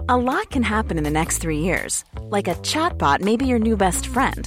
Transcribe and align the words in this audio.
A 0.08 0.18
lot 0.18 0.44
can 0.50 0.62
happen 0.62 0.98
in 0.98 1.04
the 1.04 1.10
next 1.10 1.40
three 1.40 1.60
years. 1.60 2.04
Like 2.30 2.48
a 2.48 2.54
chatbot 2.62 3.22
may 3.22 3.38
be 3.38 3.46
your 3.46 3.58
new 3.58 3.78
best 3.78 4.06
friend. 4.06 4.46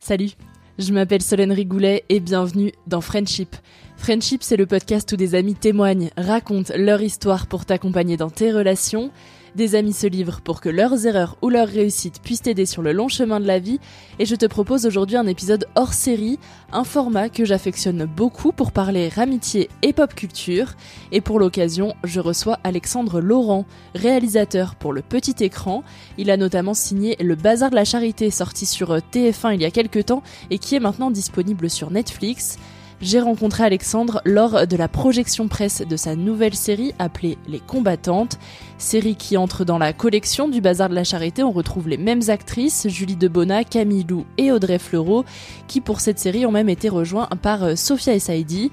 Salut, 0.00 0.30
je 0.78 0.92
m'appelle 0.92 1.20
Solène 1.20 1.50
Rigoulet 1.50 2.04
et 2.08 2.20
bienvenue 2.20 2.72
dans 2.86 3.00
Friendship. 3.00 3.56
Friendship, 3.96 4.44
c'est 4.44 4.56
le 4.56 4.64
podcast 4.64 5.10
où 5.12 5.16
des 5.16 5.34
amis 5.34 5.56
témoignent, 5.56 6.10
racontent 6.16 6.72
leur 6.76 7.02
histoire 7.02 7.48
pour 7.48 7.66
t'accompagner 7.66 8.16
dans 8.16 8.30
tes 8.30 8.52
relations. 8.52 9.10
Des 9.58 9.74
amis 9.74 9.92
se 9.92 10.06
livrent 10.06 10.40
pour 10.40 10.60
que 10.60 10.68
leurs 10.68 11.04
erreurs 11.04 11.36
ou 11.42 11.48
leurs 11.48 11.66
réussites 11.66 12.22
puissent 12.22 12.42
t'aider 12.42 12.64
sur 12.64 12.80
le 12.80 12.92
long 12.92 13.08
chemin 13.08 13.40
de 13.40 13.46
la 13.48 13.58
vie. 13.58 13.80
Et 14.20 14.24
je 14.24 14.36
te 14.36 14.46
propose 14.46 14.86
aujourd'hui 14.86 15.16
un 15.16 15.26
épisode 15.26 15.66
hors 15.74 15.94
série, 15.94 16.38
un 16.70 16.84
format 16.84 17.28
que 17.28 17.44
j'affectionne 17.44 18.04
beaucoup 18.04 18.52
pour 18.52 18.70
parler 18.70 19.10
amitié 19.16 19.68
et 19.82 19.92
pop 19.92 20.14
culture. 20.14 20.74
Et 21.10 21.20
pour 21.20 21.40
l'occasion, 21.40 21.96
je 22.04 22.20
reçois 22.20 22.60
Alexandre 22.62 23.20
Laurent, 23.20 23.66
réalisateur 23.96 24.76
pour 24.76 24.92
le 24.92 25.02
petit 25.02 25.42
écran. 25.42 25.82
Il 26.18 26.30
a 26.30 26.36
notamment 26.36 26.74
signé 26.74 27.16
Le 27.18 27.34
Bazar 27.34 27.70
de 27.70 27.74
la 27.74 27.84
Charité, 27.84 28.30
sorti 28.30 28.64
sur 28.64 28.96
TF1 28.96 29.54
il 29.54 29.62
y 29.62 29.64
a 29.64 29.72
quelques 29.72 30.04
temps 30.04 30.22
et 30.50 30.60
qui 30.60 30.76
est 30.76 30.80
maintenant 30.80 31.10
disponible 31.10 31.68
sur 31.68 31.90
Netflix. 31.90 32.58
J'ai 33.00 33.20
rencontré 33.20 33.62
Alexandre 33.62 34.20
lors 34.24 34.66
de 34.66 34.76
la 34.76 34.88
projection 34.88 35.46
presse 35.46 35.82
de 35.82 35.96
sa 35.96 36.16
nouvelle 36.16 36.56
série 36.56 36.94
appelée 36.98 37.38
Les 37.46 37.60
Combattantes, 37.60 38.40
série 38.76 39.14
qui 39.14 39.36
entre 39.36 39.64
dans 39.64 39.78
la 39.78 39.92
collection 39.92 40.48
du 40.48 40.60
Bazar 40.60 40.88
de 40.88 40.96
la 40.96 41.04
Charité. 41.04 41.44
On 41.44 41.52
retrouve 41.52 41.88
les 41.88 41.96
mêmes 41.96 42.22
actrices, 42.26 42.88
Julie 42.88 43.14
Debona, 43.14 43.62
Camille 43.62 44.04
Lou 44.08 44.26
et 44.36 44.50
Audrey 44.50 44.80
Fleurot, 44.80 45.24
qui 45.68 45.80
pour 45.80 46.00
cette 46.00 46.18
série 46.18 46.44
ont 46.44 46.50
même 46.50 46.68
été 46.68 46.88
rejoints 46.88 47.28
par 47.40 47.62
euh, 47.62 47.76
Sophia 47.76 48.14
Essaidi. 48.14 48.72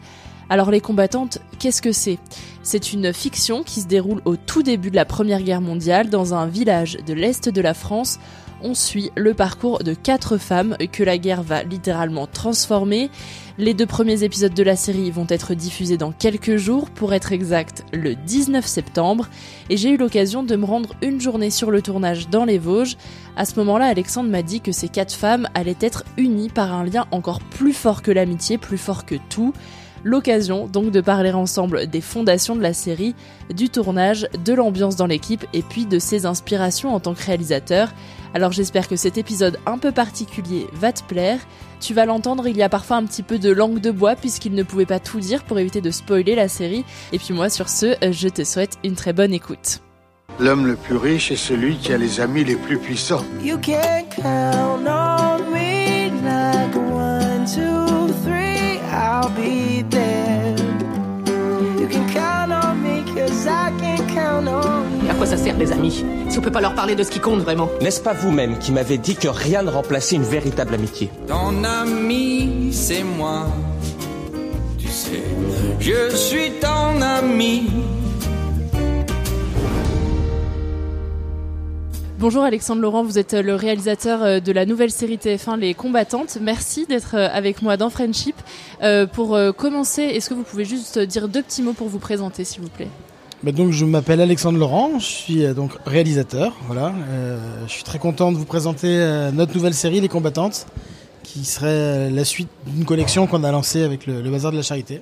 Alors 0.50 0.72
les 0.72 0.82
combattantes, 0.82 1.38
qu'est-ce 1.60 1.84
que 1.84 1.92
c'est? 1.92 2.18
C'est 2.64 2.94
une 2.94 3.14
fiction 3.14 3.62
qui 3.62 3.82
se 3.82 3.88
déroule 3.88 4.22
au 4.26 4.38
tout 4.38 4.64
début 4.64 4.90
de 4.90 4.96
la 4.96 5.06
Première 5.06 5.44
Guerre 5.44 5.62
mondiale 5.62 6.10
dans 6.10 6.34
un 6.34 6.48
village 6.48 6.98
de 7.06 7.14
l'Est 7.14 7.50
de 7.50 7.62
la 7.62 7.76
France. 7.76 8.18
On 8.68 8.74
suit 8.74 9.12
le 9.16 9.36
parcours 9.36 9.84
de 9.84 9.94
quatre 9.94 10.38
femmes 10.40 10.76
que 10.92 11.04
la 11.04 11.20
guerre 11.20 11.44
va 11.44 11.62
littéralement 11.62 12.26
transformer. 12.26 13.12
Les 13.60 13.76
deux 13.76 13.86
premiers 13.86 14.24
épisodes 14.24 14.56
de 14.56 14.64
la 14.64 14.76
série 14.76 15.12
vont 15.12 15.28
être 15.30 15.54
diffusés 15.54 15.98
dans 15.98 16.12
quelques 16.12 16.56
jours, 16.56 16.90
pour 16.90 17.14
être 17.14 17.32
exact 17.32 17.86
le 17.94 18.16
19 18.16 18.66
septembre, 18.66 19.30
et 19.70 19.78
j'ai 19.78 19.92
eu 19.92 19.98
l'occasion 19.98 20.42
de 20.42 20.56
me 20.56 20.66
rendre 20.66 20.96
une 21.04 21.22
journée 21.22 21.52
sur 21.52 21.70
le 21.70 21.84
tournage 21.84 22.28
dans 22.30 22.44
les 22.44 22.58
Vosges. 22.58 22.98
À 23.38 23.46
ce 23.46 23.56
moment-là, 23.60 23.86
Alexandre 23.86 24.32
m'a 24.32 24.42
dit 24.42 24.62
que 24.62 24.72
ces 24.72 24.90
quatre 24.90 25.14
femmes 25.14 25.48
allaient 25.54 25.78
être 25.80 26.04
unies 26.18 26.50
par 26.50 26.74
un 26.74 26.86
lien 26.86 27.06
encore 27.12 27.42
plus 27.42 27.74
fort 27.74 28.02
que 28.02 28.10
l'amitié, 28.10 28.58
plus 28.58 28.80
fort 28.80 29.06
que 29.06 29.16
tout. 29.30 29.54
L'occasion 30.04 30.68
donc 30.68 30.90
de 30.90 31.02
parler 31.02 31.32
ensemble 31.32 31.86
des 31.86 32.02
fondations 32.02 32.56
de 32.56 32.62
la 32.62 32.74
série, 32.74 33.14
du 33.54 33.70
tournage, 33.70 34.28
de 34.44 34.54
l'ambiance 34.54 34.96
dans 34.96 35.08
l'équipe 35.08 35.46
et 35.54 35.62
puis 35.62 35.86
de 35.86 36.00
ses 36.00 36.26
inspirations 36.26 36.96
en 36.96 37.00
tant 37.00 37.14
que 37.14 37.24
réalisateur. 37.24 37.92
Alors 38.36 38.52
j'espère 38.52 38.90
que 38.90 38.98
cet 38.98 39.18
épisode 39.18 39.58
un 39.66 39.78
peu 39.78 39.94
particulier 39.94 40.68
va 40.74 40.92
te 40.92 41.02
plaire. 41.04 41.40
Tu 41.80 41.94
vas 41.94 42.06
l'entendre, 42.06 42.50
il 42.50 42.58
y 42.58 42.64
a 42.64 42.68
parfois 42.68 42.98
un 42.98 43.06
petit 43.06 43.24
peu 43.24 43.40
de 43.40 43.50
langue 43.50 43.80
de 43.80 43.92
bois 43.92 44.18
puisqu'il 44.18 44.54
ne 44.56 44.64
pouvait 44.64 44.86
pas 44.86 45.00
tout 45.00 45.22
dire 45.22 45.46
pour 45.46 45.58
éviter 45.58 45.80
de 45.80 45.90
spoiler 45.90 46.36
la 46.36 46.50
série. 46.50 46.84
Et 47.14 47.18
puis 47.18 47.34
moi 47.34 47.50
sur 47.50 47.70
ce, 47.70 47.96
je 48.12 48.28
te 48.28 48.44
souhaite 48.44 48.78
une 48.84 48.96
très 48.96 49.14
bonne 49.14 49.34
écoute. 49.34 49.80
L'homme 50.38 50.68
le 50.68 50.76
plus 50.76 50.98
riche 50.98 51.32
est 51.32 51.38
celui 51.38 51.78
qui 51.78 51.94
a 51.94 51.98
les 51.98 52.20
amis 52.20 52.44
les 52.44 52.58
plus 52.58 52.78
puissants. 52.78 53.24
You 53.42 53.58
can 53.58 54.04
count 54.14 54.86
on 54.86 55.15
quoi 65.26 65.38
ça 65.38 65.44
sert 65.44 65.58
les 65.58 65.72
amis 65.72 66.04
Si 66.30 66.38
on 66.38 66.42
peut 66.42 66.52
pas 66.52 66.62
leur 66.62 66.76
parler 66.76 66.96
de 66.96 67.04
ce 67.04 67.10
qui 67.10 67.20
compte 67.20 67.40
vraiment? 67.40 67.70
N'est-ce 67.82 68.02
pas 68.02 68.14
vous-même 68.14 68.60
qui 68.60 68.72
m'avez 68.72 68.98
dit 68.98 69.16
que 69.16 69.28
rien 69.28 69.64
ne 69.64 69.72
remplaçait 69.72 70.16
une 70.16 70.24
véritable 70.24 70.74
amitié? 70.76 71.10
Ton 71.28 71.64
ami, 71.64 72.70
c'est 72.72 73.04
moi. 73.04 73.48
Tu 74.78 74.88
sais, 74.88 75.24
je 75.80 76.16
suis 76.16 76.52
ton 76.62 77.02
ami. 77.02 77.64
Bonjour 82.20 82.44
Alexandre 82.44 82.82
Laurent, 82.82 83.04
vous 83.04 83.18
êtes 83.18 83.34
le 83.34 83.56
réalisateur 83.56 84.24
euh, 84.24 84.40
de 84.40 84.52
la 84.52 84.66
nouvelle 84.66 84.92
série 84.92 85.18
TF1 85.18 85.58
Les 85.60 85.74
Combattantes. 85.74 86.38
Merci 86.42 86.86
d'être 86.86 87.16
euh, 87.16 87.28
avec 87.32 87.62
moi 87.62 87.78
dans 87.78 87.90
Friendship. 87.90 88.36
Euh, 88.84 89.06
pour 89.06 89.36
euh, 89.36 89.52
commencer, 89.52 90.04
est-ce 90.04 90.30
que 90.30 90.34
vous 90.34 90.44
pouvez 90.44 90.66
juste 90.66 90.98
dire 91.00 91.28
deux 91.28 91.42
petits 91.42 91.62
mots 91.62 91.74
pour 91.74 91.88
vous 91.88 92.00
présenter 92.00 92.44
s'il 92.44 92.62
vous 92.62 92.70
plaît? 92.70 92.90
Bah 93.46 93.52
donc 93.52 93.74
je 93.74 93.86
m'appelle 93.86 94.22
Alexandre 94.22 94.58
Laurent, 94.58 94.98
je 94.98 95.06
suis 95.06 95.46
euh, 95.46 95.54
donc 95.54 95.74
réalisateur. 95.86 96.54
Voilà, 96.66 96.92
Euh, 97.12 97.38
je 97.68 97.72
suis 97.74 97.84
très 97.84 98.00
content 98.00 98.32
de 98.32 98.38
vous 98.38 98.46
présenter 98.46 98.88
euh, 98.88 99.30
notre 99.30 99.54
nouvelle 99.54 99.76
série 99.76 100.02
Les 100.02 100.08
Combattantes, 100.08 100.66
qui 101.22 101.46
serait 101.46 102.10
la 102.10 102.26
suite 102.26 102.50
d'une 102.66 102.86
collection 102.86 103.28
qu'on 103.28 103.44
a 103.44 103.52
lancée 103.52 103.84
avec 103.84 104.08
le 104.08 104.20
Bazar 104.32 104.52
de 104.52 104.58
la 104.58 104.64
Charité. 104.64 105.00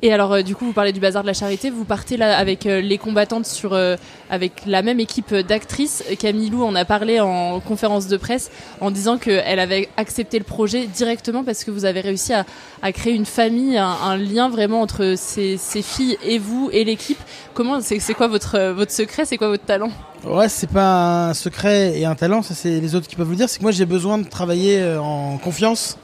Et 0.00 0.12
alors, 0.12 0.32
euh, 0.32 0.42
du 0.42 0.54
coup, 0.54 0.64
vous 0.64 0.72
parlez 0.72 0.92
du 0.92 1.00
bazar 1.00 1.22
de 1.22 1.26
la 1.26 1.34
charité. 1.34 1.70
Vous 1.70 1.84
partez 1.84 2.16
là 2.16 2.38
avec 2.38 2.66
euh, 2.66 2.80
les 2.80 2.98
combattantes 2.98 3.46
sur, 3.46 3.72
euh, 3.72 3.96
avec 4.30 4.62
la 4.64 4.82
même 4.82 5.00
équipe 5.00 5.34
d'actrices. 5.34 6.04
Camille 6.20 6.50
Lou 6.50 6.62
en 6.62 6.76
a 6.76 6.84
parlé 6.84 7.18
en 7.18 7.58
conférence 7.58 8.06
de 8.06 8.16
presse 8.16 8.52
en 8.80 8.92
disant 8.92 9.18
qu'elle 9.18 9.58
avait 9.58 9.88
accepté 9.96 10.38
le 10.38 10.44
projet 10.44 10.86
directement 10.86 11.42
parce 11.42 11.64
que 11.64 11.72
vous 11.72 11.84
avez 11.84 12.00
réussi 12.00 12.32
à, 12.32 12.44
créer 12.92 13.12
une 13.12 13.26
famille, 13.26 13.76
un, 13.76 14.16
lien 14.16 14.48
vraiment 14.48 14.82
entre 14.82 15.14
ces, 15.16 15.58
filles 15.82 16.16
et 16.24 16.38
vous 16.38 16.70
et 16.72 16.84
l'équipe. 16.84 17.18
Comment, 17.54 17.80
c'est, 17.80 18.14
quoi 18.14 18.28
votre, 18.28 18.70
votre 18.70 18.92
secret? 18.92 19.24
C'est 19.24 19.36
quoi 19.36 19.48
votre 19.48 19.64
talent? 19.64 19.90
Ouais, 20.24 20.48
c'est 20.48 20.70
pas 20.70 21.30
un 21.30 21.34
secret 21.34 21.98
et 21.98 22.04
un 22.04 22.14
talent, 22.14 22.42
ça 22.42 22.54
c'est 22.54 22.80
les 22.80 22.94
autres 22.94 23.08
qui 23.08 23.16
peuvent 23.16 23.30
le 23.30 23.36
dire. 23.36 23.48
C'est 23.48 23.58
que 23.58 23.64
moi 23.64 23.72
j'ai 23.72 23.86
besoin 23.86 24.18
de 24.18 24.28
travailler 24.28 24.96
en 24.96 25.38
confiance 25.38 25.98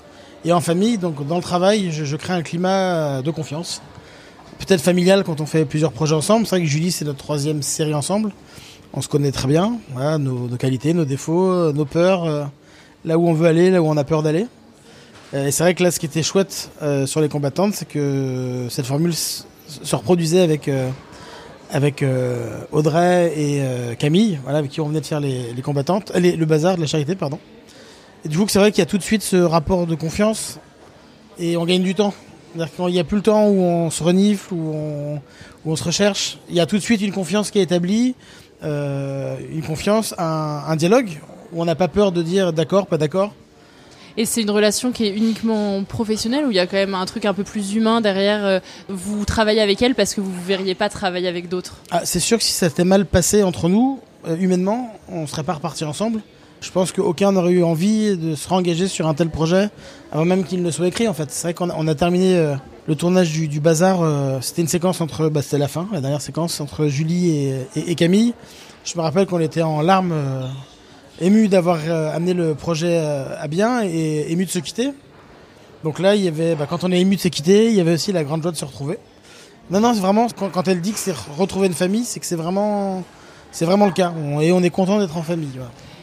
et 0.45 0.53
en 0.53 0.61
famille, 0.61 0.99
donc 0.99 1.27
dans 1.27 1.37
le 1.37 1.43
travail, 1.43 1.91
je, 1.91 2.17
crée 2.17 2.35
un 2.35 2.43
climat 2.43 3.23
de 3.23 3.31
confiance. 3.31 3.81
Peut-être 4.59 4.83
familial 4.83 5.25
quand 5.25 5.41
on 5.41 5.47
fait 5.47 5.65
plusieurs 5.65 5.93
projets 5.93 6.15
ensemble. 6.15 6.47
C'est 6.47 6.57
vrai 6.57 6.65
que 6.65 6.71
Julie, 6.71 6.93
c'est 6.93 7.05
notre 7.05 7.19
troisième 7.19 7.63
série 7.63 7.95
ensemble. 7.95 8.31
On 8.93 9.01
se 9.01 9.09
connaît 9.09 9.33
très 9.33 9.49
bien, 9.49 9.79
voilà, 9.93 10.19
nos, 10.19 10.47
qualités, 10.57 10.93
nos 10.93 11.05
défauts, 11.05 11.73
nos 11.73 11.85
peurs, 11.85 12.25
euh, 12.25 12.45
là 13.05 13.19
où 13.19 13.27
on 13.27 13.33
veut 13.33 13.49
aller, 13.49 13.71
là 13.71 13.83
où 13.83 13.87
on 13.87 13.97
a 13.97 14.05
peur 14.05 14.23
d'aller. 14.23 14.47
Et 15.33 15.51
c'est 15.51 15.65
vrai 15.65 15.75
que 15.75 15.83
là, 15.83 15.91
ce 15.91 15.99
qui 15.99 16.07
était 16.07 16.23
chouette 16.23 16.71
euh, 16.81 17.05
sur 17.07 17.21
les 17.21 17.29
combattantes, 17.29 17.75
c'est 17.75 17.89
que 17.89 18.67
cette 18.71 18.87
formule 18.87 19.13
se 19.15 19.97
reproduisait 19.97 20.43
avec, 20.43 20.69
euh, 20.69 20.91
avec 21.73 22.05
Audrey 22.71 23.33
et 23.37 23.97
Camille, 23.97 24.39
voilà, 24.45 24.59
avec 24.59 24.71
qui 24.71 24.81
on 24.81 24.87
venait 24.87 25.01
de 25.01 25.07
faire 25.07 25.21
les, 25.21 25.53
combattantes, 25.65 26.13
le 26.15 26.45
bazar 26.45 26.77
de 26.77 26.83
la 26.83 26.87
charité, 26.87 27.17
pardon. 27.17 27.41
Et 28.25 28.29
du 28.29 28.39
coup, 28.39 28.47
c'est 28.49 28.59
vrai 28.59 28.71
qu'il 28.73 28.79
y 28.81 28.83
a 28.83 28.87
tout 28.87 28.99
de 28.99 29.03
suite 29.03 29.23
ce 29.23 29.37
rapport 29.37 29.87
de 29.87 29.95
confiance 29.95 30.59
et 31.39 31.57
on 31.57 31.65
gagne 31.65 31.83
du 31.83 31.95
temps. 31.95 32.15
C'est-à-dire 32.55 32.75
qu'il 32.75 32.87
n'y 32.87 33.01
a 33.01 33.05
plus 33.05 33.17
le 33.17 33.23
temps 33.23 33.49
où 33.49 33.61
on 33.61 33.91
se 33.91 34.03
renifle, 34.03 34.55
où 34.55 34.73
on, 34.75 35.15
où 35.65 35.73
on 35.73 35.77
se 35.77 35.85
recherche. 35.85 36.39
Il 36.49 36.55
y 36.55 36.61
a 36.61 36.67
tout 36.67 36.77
de 36.77 36.83
suite 36.83 37.01
une 37.01 37.13
confiance 37.13 37.51
qui 37.51 37.59
est 37.59 37.63
établie, 37.63 38.15
euh, 38.63 39.37
une 39.53 39.63
confiance, 39.63 40.15
un, 40.19 40.63
un, 40.67 40.77
dialogue 40.77 41.11
où 41.53 41.61
on 41.61 41.65
n'a 41.65 41.75
pas 41.75 41.89
peur 41.89 42.13
de 42.13 42.23
dire 42.23 42.53
d'accord, 42.53 42.87
pas 42.87 42.97
d'accord. 42.99 43.35
Et 44.17 44.25
c'est 44.25 44.43
une 44.43 44.51
relation 44.51 44.93
qui 44.93 45.07
est 45.07 45.11
uniquement 45.11 45.83
professionnelle 45.83 46.47
ou 46.47 46.51
il 46.51 46.57
y 46.57 46.61
a 46.61 46.67
quand 46.69 46.77
même 46.77 46.95
un 46.95 47.05
truc 47.05 47.25
un 47.25 47.35
peu 47.35 47.43
plus 47.43 47.75
humain 47.75 48.01
derrière 48.01 48.45
euh, 48.45 48.61
Vous 48.89 49.25
travaillez 49.25 49.61
avec 49.61 49.83
elle 49.83 49.97
parce 49.97 50.15
que 50.15 50.21
vous 50.21 50.31
ne 50.31 50.47
verriez 50.47 50.77
pas 50.77 50.89
travailler 50.89 51.27
avec 51.27 51.49
d'autres? 51.49 51.79
Ah, 51.91 52.03
C'est 52.05 52.21
sûr 52.21 52.39
que 52.39 52.45
si 52.45 52.53
ça 52.53 52.69
s'était 52.69 52.85
mal 52.85 53.07
passé 53.07 53.43
entre 53.43 53.69
nous, 53.69 54.01
euh, 54.29 54.37
humainement, 54.37 54.95
on 55.09 55.23
ne 55.23 55.27
serait 55.27 55.43
pas 55.43 55.55
repartis 55.55 55.85
ensemble. 55.85 56.21
Je 56.65 56.71
pense 56.71 56.93
qu'aucun 56.93 57.33
n'aurait 57.33 57.53
eu 57.53 57.63
envie 57.63 58.17
de 58.17 58.35
se 58.35 58.49
réengager 58.49 58.89
sur 58.89 59.07
un 59.07 59.13
tel 59.13 59.29
projet 59.29 59.69
avant 60.11 60.25
même 60.25 60.45
qu'il 60.45 60.63
ne 60.63 60.71
soit 60.71 60.89
écrit. 60.89 61.07
En 61.07 61.13
fait, 61.13 61.31
c'est 61.31 61.53
vrai 61.53 61.55
qu'on 61.55 61.87
a, 61.87 61.95
terminé 61.95 62.37
euh, 62.37 62.55
le 62.87 62.97
tournage 62.97 63.33
du, 63.33 63.61
bazar. 63.61 64.01
Euh, 64.01 64.39
c'était 64.41 64.63
une 64.63 64.69
séquence 64.69 65.03
entre, 65.03 65.29
bah, 65.29 65.43
c'était 65.43 65.59
la 65.59 65.69
fin, 65.69 65.87
la 65.93 66.01
dernière 66.01 66.23
séquence 66.23 66.63
entre 66.63 66.87
Julie 66.87 67.53
et, 67.77 67.95
Camille. 67.97 68.33
Je 68.83 68.97
me 68.97 69.03
rappelle 69.03 69.27
qu'on 69.27 69.41
était 69.41 69.61
en 69.61 69.83
larmes, 69.83 70.13
euh, 70.13 70.47
émus 71.21 71.49
d'avoir 71.49 71.81
euh, 71.87 72.17
amené 72.17 72.33
le 72.33 72.55
projet 72.55 72.97
à 72.97 73.47
bien 73.47 73.83
et 73.85 74.33
émus 74.33 74.47
de 74.47 74.51
se 74.51 74.59
quitter. 74.61 74.91
Donc 75.83 75.99
là, 75.99 76.15
il 76.15 76.23
y 76.23 76.29
avait, 76.29 76.55
bah, 76.55 76.67
quand 76.67 76.83
on 76.83 76.91
est 76.91 76.99
ému 76.99 77.17
de 77.17 77.21
se 77.21 77.29
quitter, 77.29 77.69
il 77.69 77.75
y 77.75 77.81
avait 77.81 77.93
aussi 77.93 78.11
la 78.11 78.25
grande 78.25 78.43
joie 78.43 78.53
de 78.53 78.57
se 78.57 78.65
retrouver. 78.65 78.99
Non, 79.71 79.81
non, 79.81 79.93
c'est 79.93 80.01
vraiment 80.01 80.29
quand, 80.29 80.67
elle 80.67 80.81
dit 80.81 80.93
que 80.93 80.99
c'est 80.99 81.15
retrouver 81.37 81.67
une 81.67 81.75
famille, 81.75 82.05
c'est 82.05 82.21
que 82.21 82.27
c'est 82.27 82.37
vraiment, 82.37 83.03
c'est 83.53 83.67
vraiment 83.67 83.85
le 83.85 83.93
cas. 83.93 84.15
Et 84.41 84.51
on 84.51 84.63
est 84.63 84.71
content 84.71 84.99
d'être 84.99 85.19
en 85.19 85.23
famille. 85.23 85.61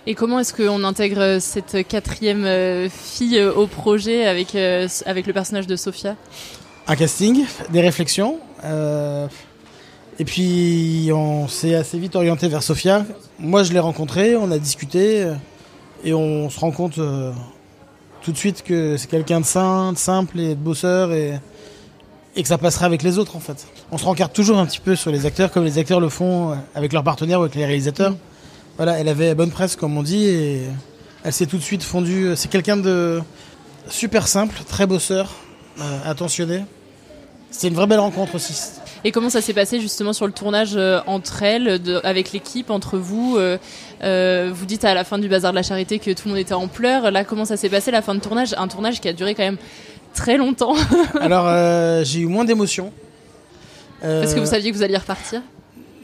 Et 0.07 0.15
comment 0.15 0.39
est-ce 0.39 0.51
qu'on 0.51 0.83
intègre 0.83 1.38
cette 1.39 1.88
quatrième 1.88 2.45
euh, 2.45 2.89
fille 2.89 3.38
euh, 3.38 3.53
au 3.53 3.68
projet 3.68 4.25
avec, 4.25 4.56
euh, 4.56 4.88
avec 5.06 5.27
le 5.27 5.33
personnage 5.33 5.68
de 5.68 5.75
Sophia? 5.75 6.15
Un 6.88 6.95
casting, 6.95 7.45
des 7.69 7.81
réflexions. 7.81 8.39
Euh, 8.63 9.27
et 10.18 10.25
puis 10.25 11.12
on 11.13 11.48
s'est 11.48 11.75
assez 11.75 12.00
vite 12.00 12.15
orienté 12.15 12.48
vers 12.48 12.63
Sophia. 12.63 13.06
Moi 13.38 13.62
je 13.62 13.74
l'ai 13.74 13.80
rencontrée, 13.80 14.36
on 14.36 14.50
a 14.50 14.57
discuté 14.57 15.31
et 16.04 16.15
on 16.15 16.50
se 16.50 16.59
rend 16.59 16.71
compte 16.71 16.97
euh, 16.97 17.31
tout 18.24 18.31
de 18.31 18.38
suite 18.38 18.63
que 18.63 18.97
c'est 18.97 19.07
quelqu'un 19.07 19.42
de 19.42 19.45
sain, 19.45 19.94
de 19.94 20.00
simple 20.00 20.39
et 20.39 20.56
de 20.56 20.59
bosseur 20.59 21.12
et, 21.12 21.39
et 22.36 22.42
que 22.42 22.47
ça 22.47 22.57
passera 22.57 22.88
avec 22.88 23.04
les 23.04 23.19
autres 23.19 23.36
en 23.36 23.39
fait. 23.39 23.68
On 23.92 24.00
se 24.00 24.06
rencarte 24.06 24.33
toujours 24.33 24.57
un 24.57 24.65
petit 24.65 24.80
peu 24.80 24.95
sur 24.95 25.12
les 25.12 25.27
acteurs 25.27 25.51
comme 25.51 25.63
les 25.63 25.77
acteurs 25.77 26.00
le 26.00 26.09
font 26.09 26.57
avec 26.74 26.92
leurs 26.92 27.04
partenaires 27.04 27.39
ou 27.39 27.44
avec 27.44 27.54
les 27.54 27.65
réalisateurs. 27.65 28.15
Voilà, 28.81 28.98
elle 28.98 29.10
avait 29.10 29.36
bonne 29.36 29.51
presse 29.51 29.75
comme 29.75 29.95
on 29.95 30.01
dit 30.01 30.25
et 30.25 30.62
elle 31.24 31.33
s'est 31.33 31.45
tout 31.45 31.57
de 31.57 31.62
suite 31.62 31.83
fondue. 31.83 32.31
C'est 32.36 32.50
quelqu'un 32.50 32.78
de 32.78 33.22
super 33.88 34.28
simple, 34.28 34.56
très 34.68 34.88
bosseur, 34.88 35.36
euh, 35.80 36.00
attentionné. 36.04 36.66
C'est 37.51 37.68
une 37.68 37.75
vraie 37.75 37.86
belle 37.86 38.00
rencontre 38.00 38.33
aussi. 38.33 38.56
Et 39.04 39.12
comment 39.12 39.30
ça 39.30 39.39
s'est 39.39 39.54
passé 39.54 39.80
justement 39.80 40.13
sur 40.13 40.25
le 40.25 40.31
tournage 40.31 40.72
euh, 40.74 41.00
entre 41.06 41.44
elles, 41.44 41.78
de, 41.78 42.01
avec 42.04 42.31
l'équipe, 42.31 42.72
entre 42.72 42.98
vous 42.98 43.36
euh, 43.38 43.60
euh, 44.01 44.50
Vous 44.51 44.66
dites 44.66 44.83
à 44.83 44.95
la 44.95 45.04
fin 45.04 45.19
du 45.19 45.30
bazar 45.30 45.51
de 45.51 45.57
la 45.57 45.62
charité 45.62 46.00
que 46.00 46.10
tout 46.10 46.24
le 46.25 46.30
monde 46.31 46.39
était 46.39 46.56
en 46.56 46.68
pleurs. 46.68 47.12
Là, 47.12 47.24
comment 47.24 47.45
ça 47.45 47.57
s'est 47.57 47.69
passé 47.69 47.92
la 47.92 48.01
fin 48.01 48.16
de 48.16 48.19
tournage? 48.19 48.56
Un 48.57 48.68
tournage 48.68 49.00
qui 49.00 49.07
a 49.07 49.13
duré 49.13 49.36
quand 49.36 49.44
même 49.44 49.60
très 50.16 50.38
longtemps. 50.38 50.74
Alors, 51.22 51.45
j'ai 52.04 52.22
eu 52.22 52.25
moins 52.25 52.45
d'émotions. 52.45 52.92
Parce 54.01 54.33
que 54.33 54.39
vous 54.39 54.48
saviez 54.48 54.72
que 54.72 54.75
vous 54.75 54.81
alliez 54.81 54.98
repartir? 54.98 55.44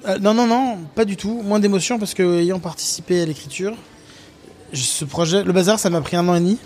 Euh, 0.07 0.19
non, 0.19 0.33
non, 0.33 0.47
non, 0.47 0.77
pas 0.95 1.05
du 1.05 1.17
tout. 1.17 1.41
Moins 1.43 1.59
d'émotion 1.59 1.99
parce 1.99 2.13
que 2.13 2.39
ayant 2.39 2.59
participé 2.59 3.21
à 3.21 3.25
l'écriture, 3.25 3.73
ce 4.73 5.05
projet, 5.05 5.43
le 5.43 5.53
bazar, 5.53 5.79
ça 5.79 5.89
m'a 5.89 6.01
pris 6.01 6.15
un 6.15 6.27
an 6.27 6.35
et 6.35 6.39
demi. 6.39 6.57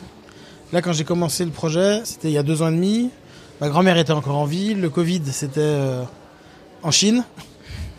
Là, 0.73 0.81
quand 0.81 0.93
j'ai 0.93 1.03
commencé 1.03 1.43
le 1.43 1.51
projet, 1.51 2.01
c'était 2.03 2.29
il 2.29 2.33
y 2.33 2.38
a 2.38 2.43
deux 2.43 2.61
ans 2.61 2.69
et 2.69 2.75
demi. 2.75 3.09
Ma 3.59 3.69
grand-mère 3.69 3.97
était 3.97 4.13
encore 4.13 4.38
en 4.38 4.45
vie. 4.45 4.73
Le 4.73 4.89
Covid, 4.89 5.21
c'était 5.31 5.59
euh, 5.59 6.03
en 6.83 6.91
Chine. 6.91 7.23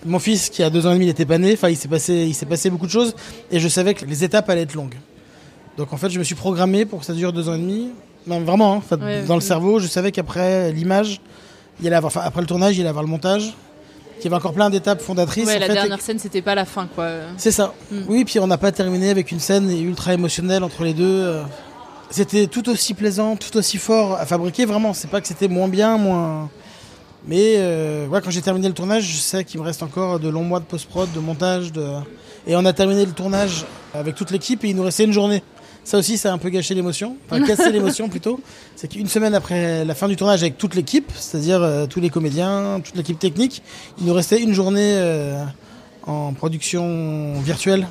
Mon 0.05 0.19
fils, 0.19 0.49
qui 0.49 0.63
a 0.63 0.71
deux 0.71 0.87
ans 0.87 0.91
et 0.91 0.95
demi, 0.95 1.07
n'était 1.07 1.27
pas 1.27 1.39
né. 1.39 1.53
Enfin, 1.53 1.69
il 1.69 1.77
s'est 1.77 1.89
passé, 1.89 2.25
il 2.27 2.35
s'est 2.35 2.47
passé 2.47 2.71
beaucoup 2.71 2.87
de 2.87 2.91
choses. 2.91 3.15
Et 3.51 3.61
je 3.61 3.69
savais 3.69 3.95
que 3.95 4.05
les 4.05 4.25
étapes 4.25 4.49
allaient 4.49 4.63
être 4.63 4.75
longues. 4.75 4.97
Donc, 5.77 5.93
en 5.93 5.97
fait, 5.97 6.11
je 6.11 6.19
me 6.19 6.25
suis 6.25 6.35
programmé 6.35 6.85
pour 6.85 7.01
que 7.01 7.07
ça 7.07 7.13
dure 7.13 7.33
deux 7.33 7.49
ans 7.49 7.55
et 7.55 7.59
demi. 7.59 7.91
Non, 8.27 8.41
vraiment, 8.41 8.83
hein, 8.91 8.97
Ouais, 8.97 9.23
dans 9.25 9.35
le 9.35 9.41
cerveau, 9.41 9.79
je 9.79 9.87
savais 9.87 10.13
qu'après 10.13 10.73
l'image, 10.73 11.21
il 11.81 11.87
allait 11.87 11.97
avoir, 11.97 12.11
enfin, 12.11 12.23
après 12.25 12.41
le 12.41 12.47
tournage, 12.47 12.77
il 12.77 12.81
allait 12.81 12.89
avoir 12.89 13.05
le 13.05 13.11
montage. 13.11 13.55
Qu'il 14.23 14.31
y 14.31 14.35
avait 14.35 14.41
encore 14.41 14.53
plein 14.53 14.71
d'étapes 14.71 15.03
fondatrices. 15.03 15.49
Ouais, 15.49 15.57
en 15.57 15.59
la 15.59 15.67
fait, 15.67 15.73
et 15.73 15.75
dernière 15.75 16.01
scène, 16.01 16.21
c'était 16.21 16.43
pas 16.43 16.55
la 16.55 16.65
fin, 16.65 16.87
quoi. 16.95 17.09
c'est 17.39 17.51
ça. 17.51 17.75
Mm. 17.91 17.97
Oui, 18.07 18.25
puis 18.25 18.39
on 18.39 18.47
n'a 18.47 18.57
pas 18.57 18.71
terminé 18.71 19.11
avec 19.11 19.33
une 19.33 19.41
scène 19.41 19.69
ultra 19.69 20.15
émotionnelle 20.15 20.63
entre 20.63 20.85
les 20.85 20.95
deux. 20.95 21.05
euh. 21.25 21.43
C'était 22.09 22.47
tout 22.47 22.69
aussi 22.69 22.95
plaisant, 22.95 23.35
tout 23.35 23.57
aussi 23.57 23.79
fort 23.79 24.15
à 24.15 24.25
fabriquer, 24.25 24.65
vraiment. 24.65 24.95
C'est 24.95 25.11
pas 25.11 25.21
que 25.21 25.27
c'était 25.27 25.49
moins 25.49 25.67
bien, 25.67 25.97
moins. 25.97 26.51
Mais 27.27 27.57
euh, 27.57 28.07
ouais, 28.07 28.21
quand 28.23 28.31
j'ai 28.31 28.43
terminé 28.43 28.69
le 28.69 28.75
tournage, 28.75 29.03
je 29.03 29.17
sais 29.17 29.43
qu'il 29.43 29.59
me 29.59 29.65
reste 29.65 29.83
encore 29.83 30.21
de 30.21 30.29
longs 30.29 30.45
mois 30.45 30.61
de 30.61 30.67
post-prod, 30.67 31.11
de 31.13 31.19
montage. 31.19 31.73
De... 31.73 31.85
Et 32.47 32.55
on 32.55 32.65
a 32.65 32.73
terminé 32.73 33.05
le 33.05 33.11
tournage 33.11 33.65
avec 33.93 34.15
toute 34.15 34.31
l'équipe 34.31 34.63
et 34.63 34.69
il 34.69 34.77
nous 34.77 34.85
restait 34.85 35.03
une 35.03 35.13
journée. 35.13 35.43
Ça 35.85 35.99
aussi, 35.99 36.17
ça 36.17 36.31
a 36.31 36.33
un 36.33 36.39
peu 36.39 36.49
gâché 36.49 36.75
l'émotion, 36.75 37.17
enfin 37.27 37.45
cassé 37.45 37.73
l'émotion 37.73 38.09
plutôt. 38.11 38.41
C'est 38.77 38.89
qu'une 38.89 39.09
semaine 39.09 39.35
après 39.35 39.85
la 39.85 39.95
fin 39.95 40.09
du 40.09 40.17
tournage 40.17 40.43
avec 40.43 40.57
toute 40.57 40.75
l'équipe, 40.75 41.11
c'est-à-dire 41.15 41.63
euh, 41.63 41.87
tous 41.87 42.01
les 42.01 42.11
comédiens, 42.11 42.81
toute 42.85 42.97
l'équipe 42.97 43.19
technique, 43.19 43.63
il 43.99 44.07
nous 44.07 44.15
restait 44.15 44.41
une 44.41 44.53
journée 44.53 44.95
euh, 44.97 45.45
en 46.07 46.33
production 46.33 47.41
virtuelle 47.41 47.87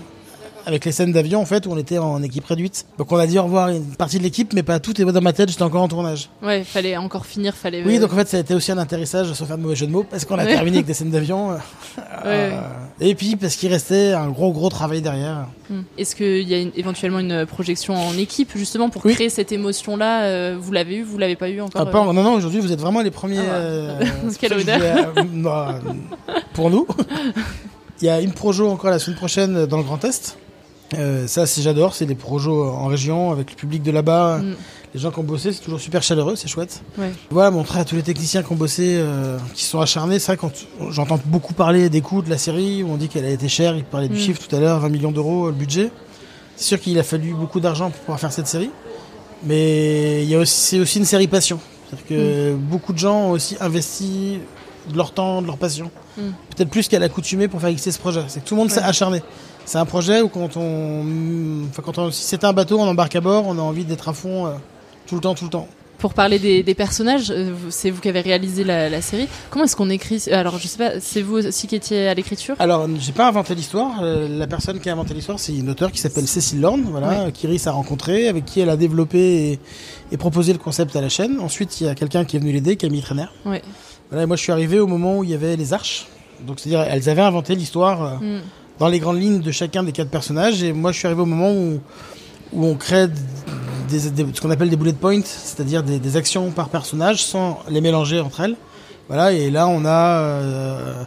avec 0.66 0.86
les 0.86 0.92
scènes 0.92 1.12
d'avion 1.12 1.42
en 1.42 1.46
fait 1.46 1.66
où 1.66 1.72
on 1.72 1.78
était 1.78 1.98
en 1.98 2.22
équipe 2.24 2.46
réduite. 2.46 2.86
Donc 2.98 3.12
on 3.12 3.18
a 3.18 3.28
dit 3.28 3.38
au 3.40 3.44
revoir 3.44 3.70
une 3.70 3.84
partie 3.96 4.18
de 4.18 4.24
l'équipe, 4.24 4.54
mais 4.54 4.64
pas 4.64 4.80
tout 4.80 5.00
est 5.02 5.06
dans 5.06 5.22
ma 5.22 5.34
tête, 5.34 5.50
j'étais 5.50 5.64
encore 5.64 5.82
en 5.82 5.88
tournage. 5.88 6.30
Ouais, 6.44 6.64
fallait 6.64 6.98
encore 6.98 7.26
finir, 7.26 7.56
fallait. 7.56 7.84
Oui, 7.86 8.00
donc 8.00 8.14
en 8.14 8.16
fait 8.16 8.28
ça 8.28 8.38
a 8.38 8.40
été 8.40 8.54
aussi 8.54 8.72
un 8.72 8.78
atterrissage 8.78 9.32
sans 9.34 9.46
faire 9.46 9.58
de 9.58 9.64
mauvais 9.64 9.76
jeu 9.76 9.88
de 9.88 9.92
mots 9.92 10.04
parce 10.04 10.26
qu'on 10.26 10.38
a 10.40 10.46
Ouais. 10.46 10.54
terminé 10.54 10.78
avec 10.78 10.88
des 10.88 10.94
scènes 10.94 11.12
d'avion. 11.12 11.52
euh, 11.54 11.56
Ouais. 12.24 12.54
euh, 12.54 12.60
et 13.00 13.16
puis 13.16 13.36
parce 13.36 13.56
qu'il 13.56 13.70
restait 13.72 14.14
un 14.14 14.30
gros 14.30 14.52
gros 14.52 14.70
travail 14.70 15.02
derrière. 15.02 15.48
Hmm. 15.70 15.82
Est-ce 15.98 16.16
qu'il 16.16 16.48
y 16.48 16.54
a 16.54 16.60
une- 16.60 16.72
éventuellement 16.76 17.20
une 17.20 17.46
projection 17.46 17.96
en 17.96 18.14
équipe 18.18 18.52
justement 18.56 18.90
pour 18.90 19.06
Oui. 19.06 19.14
créer 19.14 19.30
cette 19.30 19.52
émotion-là 19.52 20.24
euh, 20.24 20.58
Vous 20.60 20.72
l'avez 20.72 20.98
eu, 20.98 21.04
vous 21.04 21.18
l'avez 21.18 21.36
pas 21.36 21.50
eu 21.50 21.62
encore 21.62 21.82
Ah, 21.82 21.86
pas- 21.90 22.02
euh 22.08 22.14
non, 22.14 22.24
non, 22.24 22.34
aujourd'hui 22.34 22.60
vous 22.60 22.72
êtes 22.72 22.80
vraiment 22.82 23.02
les 23.02 23.12
premiers. 23.12 23.40
Ah, 23.40 23.44
bah. 24.00 24.06
euh, 24.26 24.32
Quel 24.40 24.54
honneur. 24.54 24.80
euh, 24.82 25.24
euh, 25.46 26.34
pour 26.54 26.70
nous. 26.70 26.86
Il 28.02 28.06
y 28.06 28.10
a 28.10 28.20
une 28.20 28.32
projo 28.34 28.68
encore 28.68 28.90
la 28.90 28.98
semaine 29.00 29.18
prochaine 29.18 29.66
dans 29.68 29.78
le 29.78 29.84
Grand 29.84 30.04
Est. 30.04 30.36
Euh, 30.98 31.26
ça, 31.28 31.46
c'est 31.46 31.62
j'adore, 31.62 31.96
c'est 31.96 32.06
des 32.06 32.16
projos 32.16 32.66
en 32.66 32.88
région 32.88 33.32
avec 33.32 33.52
le 33.52 33.56
public 33.56 33.82
de 33.84 33.92
là-bas. 33.92 34.40
Mm. 34.40 34.56
Les 34.94 35.00
gens 35.00 35.10
qui 35.12 35.20
ont 35.20 35.24
bossé, 35.24 35.54
c'est 35.54 35.62
toujours 35.62 35.80
super 35.80 36.04
chaleureux, 36.04 36.36
c'est 36.36 36.50
chouette. 36.50 36.82
Ouais. 36.98 37.12
Voilà, 37.30 37.50
montrer 37.50 37.80
à 37.80 37.86
tous 37.86 37.96
les 37.96 38.04
techniciens 38.04 38.44
qui 38.44 38.52
ont 38.52 38.56
bossé, 38.58 38.96
euh, 38.98 39.38
qui 39.54 39.64
sont 39.64 39.80
acharnés. 39.80 40.20
C'est 40.20 40.34
vrai 40.34 40.38
quand 40.38 40.52
j'entends 40.92 41.20
beaucoup 41.26 41.54
parler 41.54 41.90
des 41.90 42.02
coûts 42.02 42.22
de 42.22 42.30
la 42.30 42.38
série, 42.38 42.84
où 42.84 42.92
on 42.92 42.98
dit 42.98 43.08
qu'elle 43.08 43.24
a 43.26 43.30
été 43.30 43.48
chère, 43.48 43.76
il 43.78 43.86
parlait 43.86 44.10
du 44.10 44.16
Mm. 44.16 44.20
chiffre 44.20 44.42
tout 44.46 44.54
à 44.54 44.60
l'heure, 44.60 44.80
20 44.82 44.90
millions 44.90 45.12
d'euros 45.14 45.48
le 45.48 45.54
budget. 45.54 45.92
C'est 46.58 46.66
sûr 46.66 46.80
qu'il 46.82 47.00
a 47.00 47.04
fallu 47.04 47.34
beaucoup 47.34 47.62
d'argent 47.62 47.90
pour 47.90 48.00
pouvoir 48.02 48.20
faire 48.20 48.34
cette 48.34 48.48
série. 48.48 48.70
Mais 49.44 50.24
il 50.24 50.30
y 50.30 50.36
a 50.36 50.40
aussi, 50.40 50.54
c'est 50.54 50.80
aussi 50.80 51.00
une 51.00 51.06
série 51.06 51.28
passion. 51.28 51.60
C'est-à-dire 51.90 52.08
que 52.08 52.54
beaucoup 52.56 52.94
de 52.94 52.98
gens 53.00 53.28
ont 53.28 53.32
aussi 53.32 53.58
investi 53.60 54.40
de 54.90 54.98
leur 54.98 55.14
temps, 55.14 55.42
de 55.42 55.48
leur 55.48 55.58
passion. 55.58 55.90
Mm. 56.18 56.22
Peut-être 56.56 56.70
plus 56.70 56.88
qu'à 56.88 57.00
l'accoutumée 57.00 57.48
pour 57.48 57.60
faire 57.60 57.70
exister 57.70 57.92
ce 57.92 58.00
projet. 58.00 58.24
C'est 58.28 58.44
que 58.44 58.48
tout 58.48 58.56
le 58.56 58.60
monde 58.62 58.72
s'est 58.72 58.80
Ouais. 58.82 58.86
acharné. 58.86 59.24
C'est 59.72 59.78
un 59.78 59.86
projet 59.86 60.22
où 60.22 60.28
quand 60.28 60.58
on, 60.58 61.06
enfin 61.70 61.82
quand 61.82 61.98
on, 61.98 62.12
si 62.12 62.24
c'était 62.24 62.46
un 62.46 62.52
bateau, 62.52 62.78
on 62.78 62.84
embarque 62.90 63.16
à 63.16 63.22
bord, 63.22 63.46
on 63.48 63.58
a 63.58 63.62
envie 63.62 63.86
d'être 63.86 64.10
à 64.10 64.14
fond 64.14 64.46
euh, 64.48 64.50
tout 65.08 65.16
le 65.16 65.22
temps, 65.22 65.34
tout 65.34 65.46
le 65.46 65.50
temps. 65.50 65.66
pour 65.98 66.14
parler 66.14 66.40
des, 66.40 66.62
des 66.62 66.76
personnages, 66.76 67.32
euh, 67.32 67.54
c'est 67.70 67.90
vous 67.90 68.02
qui 68.02 68.10
avez 68.10 68.20
réalisé 68.20 68.66
la, 68.66 68.90
la 68.90 69.02
série. 69.02 69.30
Comment 69.50 69.64
est-ce 69.64 69.78
qu'on 69.78 69.90
écrit 69.90 70.22
Alors, 70.30 70.58
je 70.58 70.68
sais 70.68 70.78
pas, 70.78 71.00
c'est 71.00 71.22
vous 71.22 71.38
aussi 71.48 71.68
qui 71.68 71.78
étiez 71.78 72.10
à 72.10 72.14
l'écriture 72.14 72.56
Alors, 72.60 72.86
j'ai 73.00 73.14
pas 73.14 73.30
inventé 73.30 73.56
l'histoire. 73.56 74.02
Euh, 74.02 74.28
la 74.28 74.46
personne 74.46 74.78
qui 74.82 74.90
a 74.90 74.92
inventé 74.92 75.14
l'histoire, 75.14 75.40
c'est 75.40 75.56
une 75.56 75.70
auteure 75.70 75.94
qui 75.94 76.00
s'appelle 76.00 76.28
Cécile 76.28 76.60
Lorne, 76.60 76.84
voilà, 76.92 77.24
Ouais. 77.28 77.32
qu'Iris 77.32 77.66
a 77.68 77.72
rencontré, 77.72 78.28
avec 78.28 78.44
qui 78.44 78.60
elle 78.60 78.70
a 78.70 78.76
développé 78.76 79.20
et, 79.54 79.60
et 80.12 80.18
proposé 80.18 80.52
le 80.52 80.60
concept 80.60 80.94
à 80.98 81.02
la 81.02 81.08
chaîne. 81.08 81.40
Ensuite, 81.40 81.80
il 81.80 81.86
y 81.86 81.90
a 81.90 81.96
quelqu'un 81.96 82.26
qui 82.26 82.36
est 82.36 82.40
venu 82.42 82.52
l'aider, 82.52 82.76
Camille 82.76 83.04
Trainer. 83.04 83.28
Ouais. 83.46 83.62
Voilà, 84.10 84.24
et 84.24 84.26
moi, 84.26 84.36
je 84.36 84.42
suis 84.42 84.52
arrivé 84.52 84.80
au 84.82 84.88
moment 84.88 85.20
où 85.20 85.24
il 85.24 85.30
y 85.30 85.34
avait 85.34 85.56
les 85.56 85.72
arches. 85.72 86.08
Donc, 86.46 86.60
c'est-à-dire, 86.60 86.82
elles 86.82 87.08
avaient 87.08 87.22
inventé 87.22 87.56
l'histoire 87.56 88.20
Mm. 88.22 88.40
Dans 88.80 88.88
les 88.88 89.00
grandes 89.00 89.22
lignes 89.22 89.42
de 89.42 89.52
chacun 89.52 89.84
des 89.84 89.92
quatre 89.92 90.10
personnages. 90.10 90.64
Et 90.64 90.74
moi, 90.74 90.92
je 90.92 90.98
suis 90.98 91.08
arrivé 91.08 91.22
au 91.22 91.26
moment 91.26 91.52
où, 91.52 91.80
on 92.54 92.76
crée 92.76 93.08
ce 93.90 94.42
qu'on 94.42 94.52
appelle 94.52 94.70
des 94.70 94.76
bullet 94.76 94.94
points, 94.94 95.22
c'est-à-dire 95.24 95.84
des, 95.84 96.18
actions 96.18 96.52
par 96.52 96.70
personnage 96.70 97.24
sans 97.24 97.60
les 97.70 97.82
mélanger 97.82 98.20
entre 98.20 98.42
elles. 98.42 98.56
Voilà, 99.08 99.34
et 99.34 99.50
là, 99.50 99.68
on 99.68 99.84
a 99.86 100.20
euh, 100.20 101.04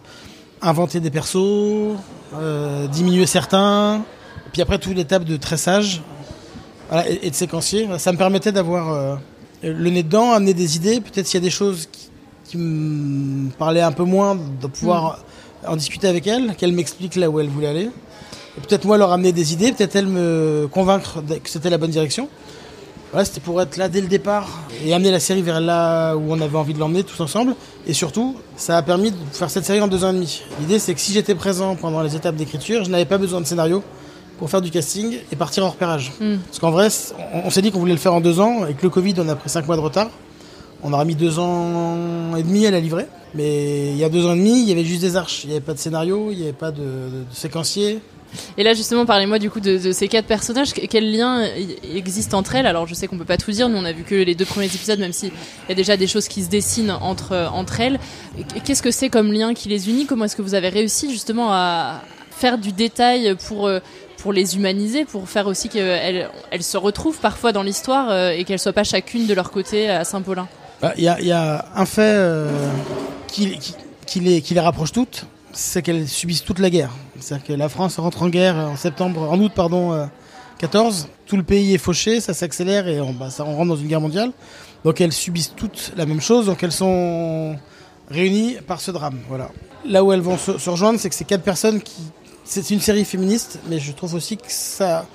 inventé 0.60 1.00
des 1.00 1.10
persos, 1.10 1.96
euh, 2.34 2.86
diminué 2.88 3.26
certains, 3.26 4.02
puis 4.52 4.62
après, 4.62 4.78
toute 4.78 4.94
l'étape 4.94 5.24
de 5.24 5.36
tressage 5.36 6.02
et, 7.08 7.30
de 7.30 7.34
séquencier. 7.34 7.88
Ça 7.98 8.12
me 8.12 8.18
permettait 8.18 8.52
d'avoir 8.52 8.92
euh, 8.92 9.16
le 9.62 9.90
nez 9.90 10.02
dedans, 10.02 10.32
amener 10.32 10.54
des 10.54 10.76
idées. 10.76 11.00
Peut-être 11.00 11.26
s'il 11.26 11.40
y 11.40 11.42
a 11.42 11.46
des 11.46 11.50
choses 11.50 11.88
qui, 11.90 12.08
qui 12.44 12.56
me 12.56 13.50
parlaient 13.50 13.80
un 13.80 13.92
peu 13.92 14.04
moins, 14.04 14.36
de 14.36 14.66
pouvoir 14.68 15.18
en 15.66 15.76
discuter 15.76 16.08
avec 16.08 16.26
elle, 16.26 16.54
qu'elle 16.56 16.72
m'explique 16.72 17.16
là 17.16 17.30
où 17.30 17.40
elle 17.40 17.48
voulait 17.48 17.68
aller. 17.68 17.90
Et 18.56 18.60
peut-être 18.60 18.84
moi 18.84 18.98
leur 18.98 19.12
amener 19.12 19.32
des 19.32 19.52
idées, 19.52 19.72
peut-être 19.72 19.96
elle 19.96 20.06
me 20.06 20.68
convaincre 20.70 21.22
que 21.42 21.50
c'était 21.50 21.70
la 21.70 21.78
bonne 21.78 21.90
direction. 21.90 22.28
Voilà, 23.10 23.24
c'était 23.24 23.40
pour 23.40 23.62
être 23.62 23.76
là 23.76 23.88
dès 23.88 24.00
le 24.00 24.08
départ 24.08 24.48
et 24.84 24.92
amener 24.92 25.12
la 25.12 25.20
série 25.20 25.42
vers 25.42 25.60
là 25.60 26.16
où 26.16 26.32
on 26.32 26.40
avait 26.40 26.58
envie 26.58 26.74
de 26.74 26.80
l'emmener 26.80 27.04
tous 27.04 27.20
ensemble. 27.20 27.54
Et 27.86 27.92
surtout, 27.92 28.34
ça 28.56 28.76
a 28.76 28.82
permis 28.82 29.12
de 29.12 29.16
faire 29.32 29.50
cette 29.50 29.64
série 29.64 29.80
en 29.80 29.86
deux 29.86 30.02
ans 30.02 30.10
et 30.10 30.14
demi. 30.14 30.42
L'idée, 30.60 30.80
c'est 30.80 30.94
que 30.94 31.00
si 31.00 31.12
j'étais 31.12 31.36
présent 31.36 31.76
pendant 31.76 32.02
les 32.02 32.16
étapes 32.16 32.34
d'écriture, 32.34 32.82
je 32.84 32.90
n'avais 32.90 33.04
pas 33.04 33.18
besoin 33.18 33.40
de 33.40 33.46
scénario 33.46 33.84
pour 34.38 34.50
faire 34.50 34.60
du 34.60 34.72
casting 34.72 35.18
et 35.30 35.36
partir 35.36 35.64
en 35.64 35.70
repérage. 35.70 36.12
Mm. 36.20 36.38
Parce 36.46 36.58
qu'en 36.58 36.72
vrai, 36.72 36.88
on 37.44 37.50
s'est 37.50 37.62
dit 37.62 37.70
qu'on 37.70 37.78
voulait 37.78 37.92
le 37.92 38.00
faire 38.00 38.14
en 38.14 38.20
deux 38.20 38.40
ans 38.40 38.66
et 38.66 38.74
que 38.74 38.82
le 38.82 38.90
Covid, 38.90 39.14
on 39.18 39.28
a 39.28 39.36
pris 39.36 39.48
cinq 39.48 39.66
mois 39.66 39.76
de 39.76 39.80
retard. 39.80 40.10
On 40.84 40.92
aura 40.92 41.04
mis 41.04 41.14
deux 41.14 41.38
ans 41.38 42.36
et 42.36 42.42
demi 42.42 42.66
à 42.66 42.70
la 42.70 42.78
livrer. 42.80 43.06
Mais 43.34 43.88
il 43.90 43.96
y 43.96 44.04
a 44.04 44.08
deux 44.08 44.26
ans 44.26 44.34
et 44.34 44.38
demi, 44.38 44.60
il 44.62 44.68
y 44.68 44.72
avait 44.72 44.84
juste 44.84 45.00
des 45.00 45.16
arches. 45.16 45.42
Il 45.44 45.48
n'y 45.48 45.56
avait 45.56 45.64
pas 45.64 45.72
de 45.74 45.78
scénario, 45.78 46.28
il 46.30 46.36
n'y 46.36 46.42
avait 46.44 46.52
pas 46.52 46.70
de, 46.70 46.82
de- 46.82 47.24
séquencier. 47.32 48.00
Et 48.58 48.62
là, 48.64 48.74
justement, 48.74 49.06
parlez-moi 49.06 49.38
du 49.38 49.48
coup 49.50 49.60
de, 49.60 49.92
ces 49.92 50.08
quatre 50.08 50.26
personnages. 50.26 50.72
Que- 50.72 50.86
Quel 50.86 51.10
lien 51.10 51.44
y- 51.46 51.96
existe 51.96 52.34
entre 52.34 52.54
elles? 52.56 52.66
Alors, 52.66 52.86
je 52.86 52.94
sais 52.94 53.06
qu'on 53.06 53.16
peut 53.18 53.24
pas 53.24 53.36
tout 53.36 53.50
dire. 53.50 53.68
Nous, 53.68 53.76
on 53.76 53.84
a 53.84 53.92
vu 53.92 54.02
que 54.04 54.14
les 54.14 54.34
deux 54.34 54.44
premiers 54.44 54.66
épisodes, 54.66 54.98
même 55.00 55.12
s'il 55.12 55.30
y 55.68 55.72
a 55.72 55.74
déjà 55.74 55.96
des 55.96 56.06
choses 56.06 56.28
qui 56.28 56.42
se 56.44 56.48
dessinent 56.50 56.90
entre 57.00 57.32
euh, 57.32 57.48
entre 57.48 57.80
elles. 57.80 57.98
Qu'est-ce 58.64 58.82
que 58.82 58.90
c'est 58.90 59.08
comme 59.08 59.32
lien 59.32 59.54
qui 59.54 59.68
les 59.68 59.88
unit? 59.88 60.06
Comment 60.06 60.26
est-ce 60.26 60.36
que 60.36 60.42
vous 60.42 60.54
avez 60.54 60.68
réussi 60.68 61.10
justement 61.10 61.48
à 61.52 62.02
faire 62.30 62.58
du 62.58 62.72
détail 62.72 63.34
pour 63.48 63.66
euh, 63.68 63.80
pour 64.18 64.32
les 64.32 64.56
humaniser, 64.56 65.04
pour 65.04 65.28
faire 65.28 65.46
aussi 65.46 65.68
qu'elles 65.68 66.28
elles 66.50 66.62
se 66.62 66.76
retrouvent 66.76 67.18
parfois 67.18 67.52
dans 67.52 67.62
l'histoire 67.62 68.10
euh, 68.10 68.30
et 68.30 68.44
qu'elles 68.44 68.58
soient 68.58 68.72
pas 68.72 68.84
chacune 68.84 69.26
de 69.26 69.34
leur 69.34 69.50
côté 69.50 69.88
à 69.88 70.04
Saint-Paulin? 70.04 70.46
Bah, 70.80 70.92
Il 70.96 71.14
il 71.20 71.26
y 71.26 71.32
a 71.32 71.64
un 71.74 71.86
fait 71.86 72.02
euh, 72.02 72.50
qui, 73.26 74.20
les, 74.20 74.60
rapproche 74.60 74.92
toutes, 74.92 75.26
c'est 75.52 75.82
qu'elles 75.82 76.08
subissent 76.08 76.44
toute 76.44 76.58
la 76.58 76.70
guerre. 76.70 76.90
C'est-à-dire 77.20 77.46
que 77.46 77.52
la 77.52 77.68
France 77.68 77.98
rentre 77.98 78.22
en 78.22 78.28
guerre 78.28 78.56
en 78.56 78.76
septembre, 78.76 79.30
en 79.30 79.38
août 79.38 79.52
pardon, 79.54 79.92
euh, 79.92 80.06
14. 80.58 81.08
Tout 81.26 81.36
le 81.36 81.42
pays 81.42 81.74
est 81.74 81.78
fauché, 81.78 82.20
ça 82.20 82.34
s'accélère 82.34 82.86
et 82.88 83.00
on, 83.00 83.12
bah, 83.12 83.28
on 83.40 83.56
rentre 83.56 83.68
dans 83.68 83.76
une 83.76 83.88
guerre 83.88 84.00
mondiale. 84.00 84.30
Donc 84.84 85.00
elles 85.00 85.12
subissent 85.12 85.54
toutes 85.56 85.92
la 85.96 86.06
même 86.06 86.20
chose, 86.20 86.46
donc 86.46 86.62
elles 86.62 86.72
sont 86.72 87.56
réunies 88.10 88.56
par 88.66 88.80
ce 88.80 88.90
drame. 88.90 89.18
Voilà. 89.28 89.50
Là 89.86 90.04
où 90.04 90.12
elles 90.12 90.20
vont 90.20 90.38
se, 90.38 90.70
rejoindre, 90.70 90.98
c'est 91.00 91.08
que 91.08 91.14
c'est 91.14 91.24
quatre 91.24 91.42
personnes 91.42 91.80
qui. 91.80 92.02
C'est 92.46 92.68
une 92.70 92.80
série 92.80 93.06
féministe, 93.06 93.58
mais 93.70 93.78
je 93.78 93.90
trouve 93.92 94.14
aussi 94.14 94.36
que 94.36 94.44
ça, 94.48 95.06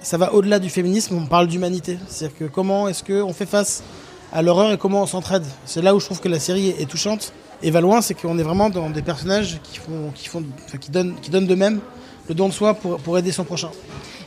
ça 0.00 0.18
va 0.18 0.34
au-delà 0.34 0.58
du 0.58 0.68
féminisme. 0.68 1.16
On 1.16 1.26
parle 1.26 1.46
d'humanité. 1.46 1.96
C'est-à-dire 2.08 2.36
que 2.36 2.44
comment 2.46 2.88
est-ce 2.88 3.04
qu'on 3.04 3.32
fait 3.32 3.46
face 3.46 3.84
à 4.32 4.42
l'horreur 4.42 4.72
et 4.72 4.78
comment 4.78 5.02
on 5.02 5.06
s'entraide. 5.06 5.44
C'est 5.64 5.82
là 5.82 5.94
où 5.94 6.00
je 6.00 6.06
trouve 6.06 6.20
que 6.20 6.28
la 6.28 6.40
série 6.40 6.68
est, 6.70 6.88
touchante 6.88 7.32
et 7.62 7.70
va 7.70 7.80
loin, 7.80 8.00
c'est 8.00 8.14
qu'on 8.14 8.38
est 8.38 8.42
vraiment 8.42 8.70
dans 8.70 8.90
des 8.90 9.02
personnages 9.02 9.58
qui 9.62 9.78
font, 9.78 10.10
qui 10.14 10.28
font, 10.28 10.42
qui 10.80 10.90
donnent, 10.90 11.14
qui 11.20 11.30
donnent 11.30 11.46
d'eux-mêmes 11.46 11.80
le 12.28 12.34
don 12.34 12.48
de 12.48 12.52
soi 12.52 12.74
pour 12.74 13.18
aider 13.18 13.32
son 13.32 13.44
prochain. 13.44 13.70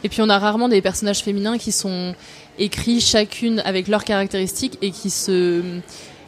Et 0.04 0.10
puis 0.10 0.22
on 0.22 0.30
a 0.30 0.38
rarement 0.38 0.70
des 0.70 0.82
personnages 0.82 1.24
féminins 1.24 1.58
qui 1.58 1.72
sont 1.72 2.14
écrits 2.60 3.02
chacune 3.02 3.60
avec 3.66 3.88
leurs 3.88 4.04
caractéristiques 4.04 4.78
et 4.82 4.92
qui 4.92 5.10
se 5.10 5.80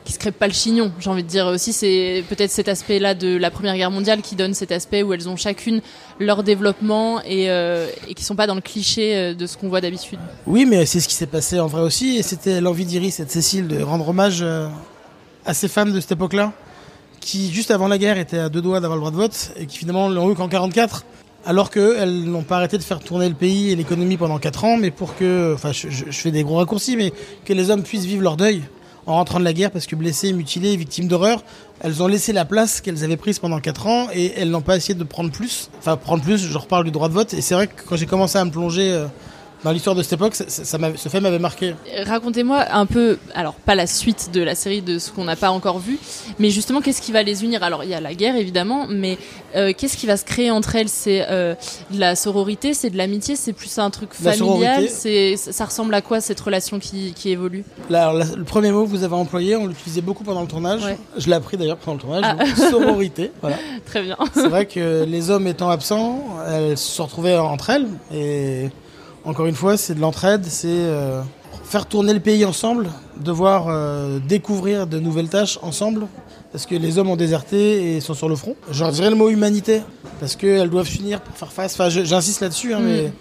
qui 0.08 0.14
se 0.14 0.20
crêpent 0.20 0.40
pas 0.40 0.48
le 0.48 0.54
chignon. 0.54 0.94
J'ai 1.02 1.10
envie 1.10 1.24
de 1.24 1.28
dire 1.28 1.48
aussi 1.48 1.74
c'est 1.74 2.24
peut-être 2.30 2.50
cet 2.50 2.70
aspect-là 2.70 3.14
de 3.14 3.36
la 3.36 3.52
Première 3.52 3.76
Guerre 3.76 3.92
mondiale 3.92 4.22
qui 4.22 4.36
donne 4.36 4.54
cet 4.54 4.72
aspect 4.72 5.04
où 5.04 5.12
elles 5.12 5.28
ont 5.28 5.36
chacune 5.36 5.82
leur 6.18 6.44
développement 6.44 7.22
et 7.24 7.50
euh, 7.50 7.90
et 8.08 8.14
qui 8.14 8.24
sont 8.24 8.38
pas 8.38 8.48
dans 8.48 8.56
le 8.56 8.62
cliché 8.62 9.16
euh, 9.16 9.34
de 9.34 9.46
ce 9.46 9.58
qu'on 9.58 9.68
voit 9.68 9.82
d'habitude. 9.82 10.18
Oui, 10.46 10.66
mais 10.66 10.86
c'est 10.86 11.02
ce 11.02 11.10
qui 11.10 11.14
s'est 11.14 11.28
passé 11.28 11.60
en 11.60 11.68
vrai 11.68 11.82
aussi, 11.82 12.16
et 12.16 12.24
c'était 12.24 12.62
l'envie 12.62 12.86
d'Iris 12.86 13.20
et 13.20 13.26
de 13.26 13.30
Cécile 13.30 13.68
de 13.68 13.82
rendre 13.84 14.08
hommage 14.08 14.40
euh, 14.42 14.70
à 15.46 15.54
ces 15.54 15.68
femmes 15.68 15.92
de 15.92 16.00
cette 16.00 16.14
époque-là, 16.14 16.54
qui 17.20 17.52
juste 17.52 17.72
avant 17.72 17.90
la 17.90 17.98
guerre 17.98 18.18
étaient 18.18 18.40
à 18.40 18.48
deux 18.48 18.62
doigts 18.62 18.80
d'avoir 18.80 18.96
le 18.96 19.02
droit 19.02 19.12
de 19.12 19.18
vote, 19.18 19.52
et 19.58 19.66
qui 19.66 19.78
finalement 19.78 20.08
l'ont 20.08 20.32
eu 20.32 20.36
qu'en 20.36 20.48
44, 20.48 21.04
alors 21.46 21.70
qu'elles 21.70 22.24
n'ont 22.24 22.44
pas 22.44 22.56
arrêté 22.56 22.78
de 22.78 22.84
faire 22.84 23.00
tourner 23.00 23.28
le 23.28 23.36
pays 23.36 23.72
et 23.72 23.76
l'économie 23.76 24.16
pendant 24.16 24.38
quatre 24.38 24.64
ans, 24.64 24.78
mais 24.78 24.90
pour 24.90 25.18
que, 25.18 25.54
enfin 25.54 25.74
je 25.74 26.12
fais 26.12 26.32
des 26.32 26.44
gros 26.44 26.56
raccourcis, 26.56 26.96
mais 26.96 27.12
que 27.44 27.52
les 27.52 27.70
hommes 27.72 27.84
puissent 27.84 28.06
vivre 28.06 28.24
leur 28.24 28.38
deuil 28.38 28.64
en 29.08 29.14
rentrant 29.16 29.40
de 29.40 29.46
la 29.46 29.54
guerre, 29.54 29.72
parce 29.72 29.88
que 29.88 29.96
blessés, 29.96 30.34
mutilés, 30.34 30.76
victimes 30.78 31.08
d'horreur, 31.08 31.44
elles 31.82 32.04
ont 32.04 32.08
laissé 32.08 32.34
la 32.34 32.46
place 32.46 32.82
qu'elles 32.82 33.04
avaient 33.04 33.18
prise 33.18 33.40
pendant 33.40 33.60
quatre 33.60 33.88
ans, 33.88 34.08
et 34.14 34.34
elles 34.38 34.52
n'ont 34.52 34.62
pas 34.62 34.78
essayé 34.78 34.94
de 34.94 35.04
prendre 35.04 35.32
plus, 35.32 35.70
enfin 35.80 35.98
prendre 35.98 36.24
plus, 36.24 36.38
je 36.38 36.58
reparle 36.58 36.84
du 36.84 36.92
droit 36.92 37.10
de 37.10 37.14
vote, 37.14 37.34
et 37.34 37.42
c'est 37.42 37.56
vrai 37.56 37.68
que 37.68 37.82
quand 37.88 37.96
j'ai 37.96 38.06
commencé 38.06 38.38
à 38.38 38.46
me 38.46 38.52
plonger... 38.52 39.06
dans 39.64 39.72
l'histoire 39.72 39.96
de 39.96 40.04
cette 40.04 40.14
époque, 40.14 40.36
ça, 40.36 40.46
ce 40.48 41.10
fait 41.10 41.20
m'avait 41.20 41.40
marqué. 41.40 41.76
Racontez-moi 42.06 42.66
un 42.72 42.86
peu, 42.86 43.18
alors 43.34 43.54
pas 43.56 43.76
la 43.76 43.88
suite 43.88 44.30
de 44.34 44.42
la 44.42 44.56
série 44.56 44.82
de 44.82 45.00
ce 45.00 45.12
qu'on 45.12 45.24
n'a 45.26 45.36
pas 45.36 45.50
encore 45.50 45.80
vu, 45.80 45.98
mais 46.40 46.50
justement 46.50 46.80
qu'est-ce 46.82 47.02
qui 47.02 47.12
va 47.12 47.24
les 47.24 47.44
unir? 47.44 47.64
Alors 47.64 47.84
il 47.84 47.90
y 47.90 47.94
a 47.94 48.02
la 48.02 48.14
guerre 48.14 48.36
évidemment, 48.36 48.86
mais 48.90 49.18
euh, 49.56 49.74
qu'est-ce 49.76 49.98
qui 49.98 50.06
va 50.06 50.16
se 50.18 50.26
créer 50.26 50.52
entre 50.52 50.76
elles? 50.76 50.90
C'est 50.90 51.26
euh, 51.30 51.56
de 51.92 52.00
la 52.00 52.16
sororité, 52.16 52.74
c'est 52.74 52.90
de 52.90 52.98
l'amitié, 52.98 53.36
c'est 53.36 53.54
plus 53.54 53.78
un 53.80 53.90
truc 53.90 54.14
familial. 54.14 54.88
C'est 54.90 55.36
ça, 55.38 55.66
ressemble 55.66 55.94
à 55.96 56.02
quoi 56.02 56.22
cette 56.22 56.40
relation 56.40 56.80
qui, 56.80 57.14
qui 57.14 57.32
évolue? 57.32 57.64
Là, 57.90 58.04
alors, 58.10 58.14
la- 58.14 58.36
le 58.36 58.44
premier 58.44 58.72
mot 58.72 58.84
que 58.84 58.90
vous 58.90 59.04
avez 59.04 59.16
employé, 59.16 59.56
on 59.56 59.68
l'utilisait 59.68 60.02
beaucoup 60.02 60.24
pendant 60.24 60.42
le 60.42 60.48
tournage. 60.48 60.84
Ouais. 60.84 60.98
Je 61.18 61.28
l'ai 61.28 61.34
appris 61.34 61.58
d'ailleurs 61.58 61.78
pendant 61.78 61.96
le 61.96 62.02
tournage. 62.02 62.24
Ah. 62.26 62.36
donc, 62.36 62.56
sororité. 62.58 63.32
Voilà. 63.42 63.58
Très 63.86 64.04
bien. 64.04 64.18
C'est 64.34 64.48
vrai 64.48 64.66
que 64.66 65.04
les 65.08 65.30
hommes 65.30 65.48
étant 65.48 65.70
absents, 65.70 66.24
elles 66.50 66.78
se 66.78 67.02
retrouvaient 67.02 67.38
entre 67.38 67.70
elles. 67.70 67.88
Et 68.14 68.70
encore 69.28 69.46
une 69.46 69.56
fois, 69.56 69.78
c'est 69.78 69.94
de 69.94 70.00
l'entraide, 70.00 70.46
c'est 70.46 70.68
euh, 70.68 71.22
faire 71.64 71.86
tourner 71.86 72.14
le 72.14 72.20
pays 72.20 72.46
ensemble, 72.46 72.90
devoir 73.20 73.68
euh, 73.68 74.20
découvrir 74.20 74.88
de 74.88 75.00
nouvelles 75.00 75.30
tâches 75.30 75.60
ensemble. 75.62 76.08
Parce 76.52 76.66
que 76.66 76.76
les 76.76 76.98
hommes 76.98 77.10
ont 77.10 77.18
déserté 77.18 77.96
et 77.98 78.00
sont 78.02 78.14
sur 78.14 78.30
le 78.30 78.36
front. 78.36 78.56
Je 78.72 78.80
leur 78.82 78.92
dirais 78.94 79.10
le 79.10 79.18
mot 79.18 79.30
humanité. 79.30 79.82
Parce 80.20 80.36
qu'elles 80.36 80.70
doivent 80.70 80.88
s'unir 80.88 81.20
pour 81.22 81.36
faire 81.36 81.52
face. 81.52 81.74
Enfin, 81.74 81.90
j'insiste 81.90 82.42
là-dessus. 82.42 82.74
hein, 82.74 82.80
Mm. 82.80 82.86
mais... 82.86 83.12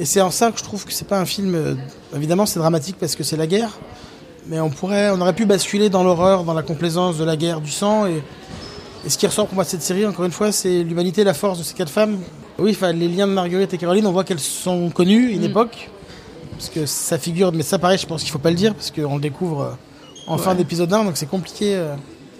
Et 0.00 0.04
c'est 0.04 0.20
en 0.20 0.30
ça 0.30 0.52
que 0.52 0.58
je 0.58 0.64
trouve 0.64 0.84
que 0.84 0.92
c'est 0.92 1.06
pas 1.06 1.18
un 1.18 1.24
film. 1.24 1.54
euh, 1.54 1.74
évidemment, 2.14 2.46
c'est 2.46 2.58
dramatique 2.58 2.96
parce 3.00 3.14
que 3.16 3.22
c'est 3.24 3.36
la 3.36 3.46
guerre. 3.46 3.78
Mais 4.48 4.60
on 4.60 4.70
pourrait, 4.70 5.10
on 5.10 5.20
aurait 5.20 5.34
pu 5.34 5.46
basculer 5.46 5.88
dans 5.88 6.02
l'horreur, 6.02 6.42
dans 6.44 6.54
la 6.54 6.62
complaisance 6.62 7.16
de 7.16 7.24
la 7.24 7.36
guerre, 7.36 7.60
du 7.60 7.70
sang. 7.70 8.06
Et, 8.06 8.22
et 9.06 9.08
ce 9.08 9.16
qui 9.18 9.26
ressort 9.26 9.46
pour 9.46 9.54
moi 9.54 9.64
de 9.64 9.68
cette 9.68 9.82
série, 9.82 10.04
encore 10.04 10.24
une 10.24 10.32
fois, 10.32 10.50
c'est 10.52 10.82
l'humanité, 10.82 11.22
la 11.24 11.34
force 11.34 11.58
de 11.58 11.64
ces 11.64 11.74
quatre 11.74 11.90
femmes. 11.90 12.18
Oui, 12.58 12.72
enfin, 12.72 12.92
les 12.92 13.08
liens 13.08 13.26
de 13.26 13.32
Marguerite 13.32 13.72
et 13.74 13.78
Caroline, 13.78 14.06
on 14.06 14.12
voit 14.12 14.24
qu'elles 14.24 14.40
sont 14.40 14.90
connues, 14.90 15.30
une 15.32 15.42
Mm. 15.42 15.44
époque. 15.44 15.90
Parce 16.52 16.70
que 16.70 16.86
ça 16.86 17.18
figure, 17.18 17.52
mais 17.52 17.62
ça 17.62 17.78
pareil, 17.78 17.98
je 17.98 18.06
pense 18.06 18.22
qu'il 18.22 18.32
faut 18.32 18.38
pas 18.40 18.50
le 18.50 18.56
dire, 18.56 18.74
parce 18.74 18.90
qu'on 18.90 19.14
le 19.14 19.20
découvre 19.20 19.60
euh, 19.62 19.70
en 20.26 20.38
fin 20.38 20.54
d'épisode 20.56 20.92
1, 20.92 21.04
donc 21.04 21.16
c'est 21.16 21.28
compliqué. 21.28 21.76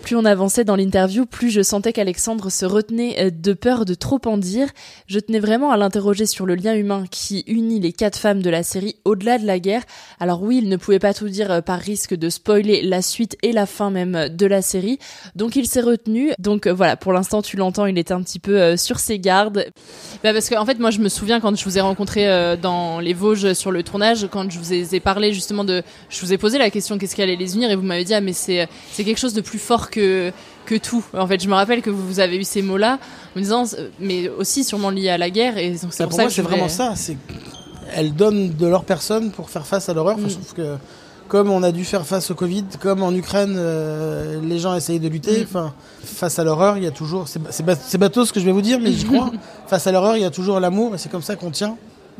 Plus 0.03 0.17
on 0.17 0.25
avançait 0.25 0.65
dans 0.65 0.77
l'interview, 0.77 1.27
plus 1.27 1.51
je 1.51 1.63
sentais 1.63 1.93
qu'Alexandre 1.93 2.51
se 2.51 2.65
retenait 2.65 3.27
euh, 3.27 3.31
de 3.31 3.53
peur 3.53 3.85
de 3.85 3.95
trop 3.95 4.21
en 4.25 4.39
dire. 4.39 4.69
Je 5.07 5.19
tenais 5.19 5.41
vraiment 5.41 5.71
à 5.71 5.77
l'interroger 5.77 6.27
sur 6.27 6.47
le 6.47 6.55
lien 6.55 6.75
humain 6.75 7.05
qui 7.11 7.45
unit 7.47 7.81
les 7.81 7.93
quatre 7.93 8.19
femmes 8.19 8.41
de 8.41 8.51
la 8.51 8.63
série 8.63 8.97
au-delà 9.05 9.39
de 9.39 9.47
la 9.47 9.59
guerre. 9.59 9.83
Alors 10.21 10.43
oui, 10.43 10.61
il 10.63 10.69
ne 10.69 10.77
pouvait 10.77 10.99
pas 10.99 11.15
tout 11.15 11.29
dire 11.29 11.51
euh, 11.51 11.61
par 11.61 11.79
risque 11.79 12.15
de 12.15 12.31
spoiler 12.31 12.83
la 12.83 13.03
suite 13.03 13.37
et 13.43 13.53
la 13.53 13.67
fin 13.67 13.91
même 13.91 14.15
euh, 14.15 14.29
de 14.29 14.47
la 14.47 14.63
série. 14.63 14.99
Donc 15.35 15.57
il 15.57 15.67
s'est 15.67 15.81
retenu. 15.81 16.33
Donc 16.39 16.67
voilà, 16.67 16.97
pour 16.97 17.13
l'instant 17.13 17.43
tu 17.43 17.57
l'entends, 17.57 17.87
il 17.87 17.99
était 17.99 18.15
un 18.15 18.23
petit 18.23 18.39
peu 18.39 18.77
sur 18.77 18.99
ses 18.99 19.19
gardes. 19.19 19.67
Bah 20.23 20.33
parce 20.33 20.49
qu'en 20.49 20.63
en 20.63 20.67
fait, 20.67 20.79
moi 20.79 20.91
je 20.91 21.01
me 21.01 21.09
souviens 21.09 21.41
quand 21.41 21.55
je 21.57 21.65
vous 21.65 21.79
ai 21.79 21.81
rencontré 21.81 22.57
dans 22.61 23.01
les 23.01 23.15
Vosges 23.15 23.53
sur 23.53 23.71
le 23.71 23.83
tournage, 23.83 24.29
quand 24.31 24.51
je 24.51 24.59
vous 24.59 24.73
ai, 24.73 25.01
parlé 25.01 25.33
justement 25.33 25.65
de, 25.65 25.83
je 26.09 26.21
vous 26.21 26.33
ai 26.33 26.39
posé 26.39 26.59
la 26.59 26.71
question 26.71 26.99
qu'est-ce 26.99 27.15
qui 27.15 27.23
allait 27.23 27.37
les 27.37 27.55
unir 27.55 27.71
et 27.71 27.77
vous 27.77 27.83
m'avez 27.83 28.05
dit 28.05 28.15
ah 28.15 28.21
mais 28.21 28.33
c'est 28.33 28.69
quelque 28.97 29.19
chose 29.19 29.35
de 29.35 29.41
plus 29.41 29.59
fort 29.59 29.88
que 29.91 30.33
que 30.67 30.75
tout. 30.75 31.03
En 31.17 31.27
fait, 31.27 31.43
je 31.43 31.49
me 31.49 31.55
rappelle 31.55 31.81
que 31.83 31.91
vous 31.91 32.21
avez 32.21 32.37
eu 32.37 32.45
ces 32.45 32.61
mots-là 32.63 32.99
en 33.35 33.39
me 33.39 33.43
disant 33.43 33.65
mais 34.01 34.29
aussi 34.29 34.65
sûrement 34.65 34.91
lié 34.91 35.09
à 35.09 35.19
la 35.19 35.31
guerre 35.31 35.57
et 35.59 35.71
donc 35.71 35.93
c'est 35.93 36.05
Bah, 36.05 36.05
pour, 36.05 36.09
pour 36.11 36.17
ça 36.17 36.23
moi, 36.25 36.31
c'est 36.31 36.43
voulais- 36.43 36.55
vraiment 36.57 36.69
ça. 36.69 36.93
C'est 36.95 37.17
elles 37.95 38.15
donnent 38.15 38.51
de 38.55 38.67
leur 38.67 38.85
personne 38.85 39.31
pour 39.31 39.49
faire 39.49 39.67
face 39.67 39.89
à 39.89 39.95
l'horreur. 39.95 40.17
Enfin, 40.17 40.27
Mm. 40.27 40.31
Je 40.31 40.35
trouve 40.35 40.55
que 40.55 40.77
comme 41.27 41.51
on 41.51 41.63
a 41.63 41.73
dû 41.73 41.85
faire 41.85 42.07
face 42.07 42.31
au 42.31 42.35
Covid, 42.35 42.65
comme 42.81 43.03
en 43.03 43.13
Ukraine, 43.13 43.55
euh, 43.57 44.41
les 44.43 44.59
gens 44.59 44.75
essayent 44.75 45.01
de 45.01 45.09
lutter. 45.09 45.43
Enfin, 45.43 45.75
face 46.03 46.39
à 46.39 46.45
l'horreur, 46.45 46.77
il 46.79 46.85
y 46.85 46.87
a 46.87 46.91
toujours. 46.91 47.27
C'est 47.29 47.99
bateau 47.99 48.25
ce 48.25 48.33
que 48.33 48.41
je 48.41 48.47
vais 48.47 48.53
vous 48.53 48.63
dire, 48.63 48.79
mais 48.81 48.93
j'y 48.93 49.05
crois. 49.05 49.31
face 49.67 49.87
à 49.87 49.93
l'horreur, 49.93 50.17
il 50.17 50.23
y 50.23 50.27
a 50.27 50.31
toujours 50.31 50.59
l'amour, 50.61 50.95
et 50.95 50.99
c'est 50.99 51.11
comme 51.11 51.23
ça 51.23 51.37
qu'on 51.37 51.51
tient. 51.51 51.77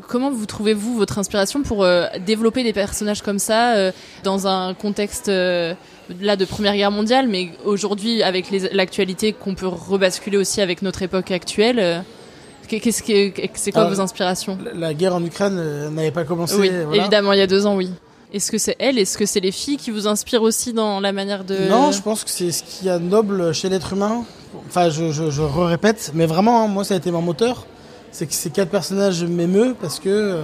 Comment 0.07 0.31
vous 0.31 0.45
trouvez-vous 0.45 0.95
votre 0.97 1.17
inspiration 1.19 1.61
pour 1.61 1.83
euh, 1.83 2.05
développer 2.25 2.63
des 2.63 2.73
personnages 2.73 3.21
comme 3.21 3.39
ça 3.39 3.75
euh, 3.75 3.91
dans 4.23 4.47
un 4.47 4.73
contexte 4.73 5.29
euh, 5.29 5.73
là 6.21 6.35
de 6.35 6.45
Première 6.45 6.75
Guerre 6.75 6.91
mondiale, 6.91 7.27
mais 7.27 7.49
aujourd'hui 7.65 8.23
avec 8.23 8.47
l'actualité 8.71 9.33
qu'on 9.33 9.55
peut 9.55 9.67
rebasculer 9.67 10.37
aussi 10.37 10.61
avec 10.61 10.81
notre 10.81 11.01
époque 11.03 11.31
actuelle 11.31 11.79
euh, 11.79 11.99
qu'est- 12.67 12.79
Qu'est-ce 12.79 13.03
que 13.03 13.31
c'est 13.55 13.71
quoi 13.71 13.81
Alors, 13.83 13.93
vos 13.93 14.01
inspirations? 14.01 14.57
La- 14.63 14.73
La 14.87 14.93
guerre 14.93 15.15
en 15.15 15.23
Ukraine 15.23 15.89
n'avait 15.89 16.11
pas 16.11 16.23
commencé. 16.23 16.55
Oui, 16.55 16.69
voilà. 16.85 17.01
évidemment, 17.03 17.33
il 17.33 17.39
y 17.39 17.43
a 17.43 17.47
deux 17.47 17.65
ans, 17.65 17.75
oui. 17.75 17.91
Est-ce 18.31 18.51
que 18.51 18.59
c'est 18.59 18.75
elle? 18.77 18.99
Est-ce 18.99 19.17
que 19.17 19.25
c'est 19.25 19.39
les 19.39 19.51
filles 19.51 19.77
qui 19.77 19.89
vous 19.89 20.07
inspirent 20.07 20.43
aussi 20.43 20.71
dans 20.71 20.99
la 20.99 21.11
manière 21.11 21.43
de 21.43 21.67
Non, 21.67 21.91
je 21.91 21.99
pense 22.01 22.23
que 22.23 22.29
c'est 22.29 22.51
ce 22.51 22.61
qu'il 22.63 22.85
y 22.85 22.89
a 22.91 22.99
de 22.99 23.03
noble 23.03 23.53
chez 23.55 23.69
l'être 23.69 23.93
humain. 23.93 24.23
Enfin, 24.67 24.89
je, 24.91 25.11
je, 25.11 25.31
je 25.31 25.41
répète, 25.41 26.11
mais 26.13 26.27
vraiment, 26.27 26.63
hein, 26.63 26.67
moi, 26.67 26.83
ça 26.83 26.93
a 26.93 26.97
été 26.97 27.09
mon 27.09 27.23
moteur. 27.23 27.65
C'est 28.11 28.25
que 28.27 28.33
ces 28.33 28.49
quatre 28.49 28.69
personnages 28.69 29.23
m'émeuvent 29.23 29.75
parce 29.79 29.99
que 29.99 30.09
euh, 30.09 30.41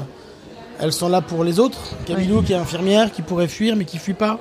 elles 0.80 0.94
sont 0.94 1.10
là 1.10 1.22
pour 1.22 1.44
les 1.44 1.60
autres. 1.60 1.80
Camilou, 2.06 2.42
qui 2.42 2.54
est 2.54 2.58
infirmière, 2.58 3.12
qui 3.12 3.22
pourrait 3.22 3.48
fuir, 3.48 3.76
mais 3.76 3.86
qui 3.86 3.98
fuit 3.98 4.14
pas. 4.14 4.40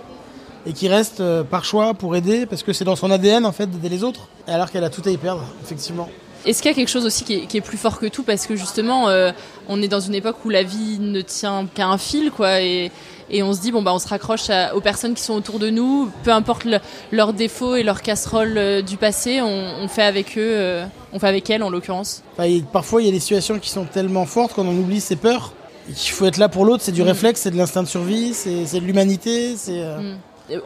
Et 0.66 0.72
qui 0.72 0.88
reste 0.88 1.20
euh, 1.20 1.44
par 1.44 1.64
choix 1.64 1.94
pour 1.94 2.16
aider, 2.16 2.46
parce 2.46 2.62
que 2.62 2.72
c'est 2.72 2.84
dans 2.84 2.96
son 2.96 3.10
ADN, 3.10 3.44
en 3.44 3.52
fait, 3.52 3.66
d'aider 3.66 3.88
les 3.88 4.04
autres. 4.04 4.28
Alors 4.46 4.70
qu'elle 4.70 4.84
a 4.84 4.90
tout 4.90 5.02
à 5.04 5.10
y 5.10 5.16
perdre, 5.16 5.44
effectivement. 5.62 6.08
Est-ce 6.46 6.62
qu'il 6.62 6.70
y 6.70 6.74
a 6.74 6.76
quelque 6.76 6.88
chose 6.90 7.06
aussi 7.06 7.24
qui 7.24 7.34
est, 7.34 7.46
qui 7.46 7.56
est 7.56 7.60
plus 7.62 7.76
fort 7.78 7.98
que 7.98 8.06
tout 8.06 8.22
parce 8.22 8.46
que 8.46 8.56
justement 8.56 9.08
euh, 9.08 9.32
on 9.68 9.80
est 9.82 9.88
dans 9.88 10.00
une 10.00 10.14
époque 10.14 10.36
où 10.44 10.50
la 10.50 10.62
vie 10.62 10.98
ne 11.00 11.20
tient 11.20 11.66
qu'à 11.74 11.86
un 11.86 11.98
fil 11.98 12.30
quoi 12.30 12.60
et, 12.60 12.90
et 13.30 13.42
on 13.42 13.52
se 13.54 13.60
dit 13.60 13.72
bon 13.72 13.82
bah 13.82 13.92
on 13.94 13.98
se 13.98 14.08
raccroche 14.08 14.50
à- 14.50 14.74
aux 14.76 14.80
personnes 14.80 15.14
qui 15.14 15.22
sont 15.22 15.34
autour 15.34 15.58
de 15.58 15.70
nous 15.70 16.10
peu 16.22 16.30
importe 16.32 16.64
le- 16.64 16.80
leurs 17.12 17.32
défauts 17.32 17.76
et 17.76 17.82
leurs 17.82 18.02
casseroles 18.02 18.58
euh, 18.58 18.82
du 18.82 18.96
passé 18.96 19.40
on, 19.40 19.74
on 19.82 19.88
fait 19.88 20.02
avec 20.02 20.36
eux 20.36 20.50
euh, 20.52 20.84
on 21.12 21.18
fait 21.18 21.28
avec 21.28 21.48
elles 21.50 21.62
en 21.62 21.70
l'occurrence 21.70 22.22
Enfin, 22.34 22.46
il- 22.46 22.64
parfois, 22.64 23.00
il 23.00 23.06
y 23.06 23.08
a 23.08 23.12
des 23.12 23.20
situations 23.20 23.58
qui 23.58 23.70
sont 23.70 23.84
tellement 23.84 24.26
fortes 24.26 24.52
qu'on 24.54 24.66
en 24.68 24.74
oublie 24.76 25.00
ses 25.00 25.16
peurs. 25.16 25.52
Qu'il 25.94 26.12
faut 26.12 26.24
être 26.26 26.38
là 26.38 26.48
pour 26.48 26.64
l'autre, 26.64 26.82
c'est 26.82 26.92
du 26.92 27.02
Mm. 27.02 27.06
réflexe, 27.08 27.40
c'est 27.42 27.50
de 27.50 27.56
l'instinct 27.58 27.82
de 27.82 27.88
survie, 27.88 28.32
c'est 28.34 28.64
de 28.80 28.84
l'humanité, 28.84 29.54
c'est... 29.56 29.72
Mm. 29.82 30.16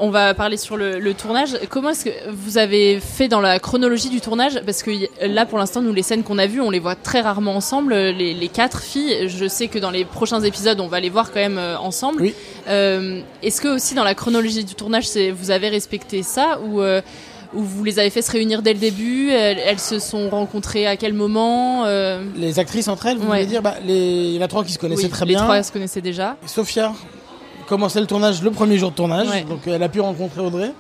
On 0.00 0.10
va 0.10 0.34
parler 0.34 0.56
sur 0.56 0.76
le, 0.76 0.98
le 0.98 1.14
tournage. 1.14 1.56
Comment 1.70 1.90
est-ce 1.90 2.04
que 2.06 2.10
vous 2.30 2.58
avez 2.58 2.98
fait 2.98 3.28
dans 3.28 3.40
la 3.40 3.60
chronologie 3.60 4.08
du 4.08 4.20
tournage? 4.20 4.60
Parce 4.66 4.82
que 4.82 4.90
là, 5.24 5.46
pour 5.46 5.56
l'instant, 5.56 5.80
nous, 5.82 5.92
les 5.92 6.02
scènes 6.02 6.24
qu'on 6.24 6.38
a 6.38 6.46
vues, 6.46 6.60
on 6.60 6.70
les 6.70 6.80
voit 6.80 6.96
très 6.96 7.20
rarement 7.20 7.54
ensemble, 7.54 7.94
les, 7.94 8.34
les 8.34 8.48
quatre 8.48 8.82
filles. 8.82 9.28
Je 9.28 9.46
sais 9.46 9.68
que 9.68 9.78
dans 9.78 9.90
les 9.92 10.04
prochains 10.04 10.40
épisodes, 10.42 10.80
on 10.80 10.88
va 10.88 10.98
les 10.98 11.10
voir 11.10 11.28
quand 11.30 11.38
même 11.38 11.58
euh, 11.58 11.78
ensemble. 11.78 12.22
Oui. 12.22 12.34
Euh, 12.68 13.20
est-ce 13.44 13.60
que 13.60 13.68
aussi 13.68 13.94
dans 13.94 14.02
la 14.02 14.16
chronologie 14.16 14.64
du 14.64 14.74
tournage, 14.74 15.06
vous 15.32 15.50
avez 15.52 15.68
respecté 15.68 16.24
ça? 16.24 16.58
Ou 16.64 16.80
euh, 16.80 17.00
ou 17.54 17.62
vous 17.62 17.82
les 17.82 17.98
avez 17.98 18.10
fait 18.10 18.20
se 18.20 18.30
réunir 18.30 18.60
dès 18.62 18.74
le 18.74 18.78
début? 18.80 19.30
Elles, 19.30 19.58
elles 19.64 19.78
se 19.78 20.00
sont 20.00 20.28
rencontrées 20.28 20.86
à 20.86 20.96
quel 20.96 21.14
moment 21.14 21.84
euh, 21.86 22.22
Les 22.36 22.58
actrices 22.58 22.88
entre 22.88 23.06
elles, 23.06 23.16
vous 23.16 23.22
Ouais. 23.30 23.36
voulez 23.38 23.46
dire? 23.46 23.62
Bah, 23.62 23.76
les... 23.86 23.94
Il 23.94 24.34
y 24.34 24.38
en 24.38 24.42
a 24.42 24.48
trois 24.48 24.64
qui 24.64 24.72
se 24.72 24.78
connaissaient 24.78 25.04
oui, 25.04 25.08
très 25.08 25.24
les 25.24 25.34
bien. 25.34 25.44
trois 25.44 25.62
se 25.62 25.72
connaissaient 25.72 26.02
déjà. 26.02 26.36
Sophia 26.46 26.92
commençait 27.68 28.00
le 28.00 28.06
tournage 28.06 28.42
le 28.42 28.50
premier 28.50 28.78
jour 28.78 28.90
de 28.90 28.96
tournage, 28.96 29.28
Ouais. 29.28 29.44
donc 29.44 29.60
elle 29.66 29.82
a 29.82 29.88
pu 29.88 30.00
rencontrer 30.00 30.40
Audrey. 30.40 30.72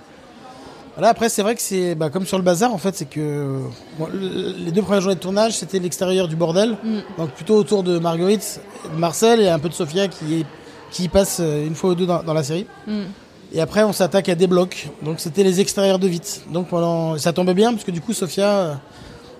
Voilà, 0.96 1.10
après, 1.10 1.28
c'est 1.28 1.42
vrai 1.42 1.54
que 1.54 1.60
c'est 1.62 1.94
bah, 1.94 2.10
comme 2.10 2.26
sur 2.26 2.38
le 2.38 2.42
bazar, 2.42 2.74
en 2.74 2.78
fait, 2.78 2.96
c'est 2.96 3.08
que 3.08 3.60
bon, 3.98 4.08
les 4.12 4.72
deux 4.72 4.82
premières 4.82 5.00
journées 5.00 5.14
de 5.14 5.20
tournage, 5.20 5.52
c'était 5.56 5.78
l'extérieur 5.78 6.26
du 6.26 6.34
bordel, 6.34 6.76
Mm. 6.82 6.98
donc 7.18 7.30
plutôt 7.30 7.54
autour 7.56 7.82
de 7.84 7.98
Marguerite, 8.00 8.60
de 8.92 8.98
Marcel 8.98 9.40
et 9.40 9.48
un 9.48 9.60
peu 9.60 9.68
de 9.68 9.74
Sophia 9.74 10.08
qui, 10.08 10.40
est, 10.40 10.46
qui 10.90 11.08
passe 11.08 11.38
euh, 11.40 11.64
une 11.66 11.76
fois 11.76 11.90
ou 11.90 11.94
deux 11.94 12.06
dans, 12.06 12.22
dans 12.24 12.34
la 12.34 12.42
série. 12.42 12.66
Mm. 12.88 13.02
Et 13.52 13.60
après, 13.60 13.84
on 13.84 13.92
s'attaque 13.92 14.28
à 14.28 14.34
des 14.34 14.48
blocs, 14.48 14.88
donc 15.02 15.20
c'était 15.20 15.44
les 15.44 15.60
extérieurs 15.60 16.00
de 16.00 16.08
vite. 16.08 16.42
Donc 16.52 16.66
pendant, 16.68 17.16
ça 17.16 17.32
tombait 17.32 17.54
bien 17.54 17.70
parce 17.72 17.84
que 17.84 17.92
du 17.92 18.00
coup, 18.00 18.12
Sophia, 18.12 18.48
euh, 18.48 18.74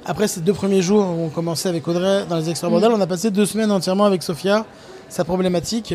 après 0.06 0.28
ces 0.28 0.40
deux 0.40 0.54
premiers 0.54 0.80
jours 0.80 1.04
où 1.04 1.24
on 1.24 1.28
commençait 1.28 1.68
avec 1.68 1.86
Audrey 1.88 2.24
dans 2.28 2.36
les 2.36 2.48
extérieurs 2.50 2.78
Mm. 2.78 2.80
bordel, 2.82 2.98
on 2.98 3.02
a 3.02 3.06
passé 3.08 3.32
deux 3.32 3.46
semaines 3.46 3.72
entièrement 3.72 4.04
avec 4.04 4.22
Sophia, 4.22 4.64
sa 5.08 5.24
problématique. 5.24 5.94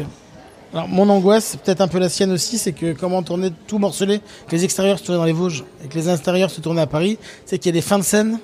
Alors 0.73 0.87
mon 0.87 1.07
angoisse, 1.09 1.45
c'est 1.45 1.61
peut-être 1.61 1.81
un 1.81 1.87
peu 1.87 1.99
la 1.99 2.09
sienne 2.09 2.31
aussi, 2.31 2.57
c'est 2.57 2.71
que 2.71 2.93
comment 2.93 3.21
tourner 3.21 3.51
tout 3.67 3.77
morcelé, 3.77 4.21
que 4.47 4.55
les 4.55 4.63
extérieurs 4.63 4.97
se 4.97 5.03
tournaient 5.03 5.19
dans 5.19 5.25
les 5.25 5.31
Vosges 5.31 5.65
et 5.83 5.87
que 5.87 5.93
les 5.93 6.09
intérieurs 6.09 6.49
se 6.49 6.61
tournaient 6.61 6.81
à 6.81 6.87
Paris, 6.87 7.19
c'est 7.45 7.59
qu'il 7.59 7.67
y 7.67 7.73
a 7.73 7.79
des 7.79 7.85
fins 7.85 7.99
de 7.99 8.03
scène 8.03 8.39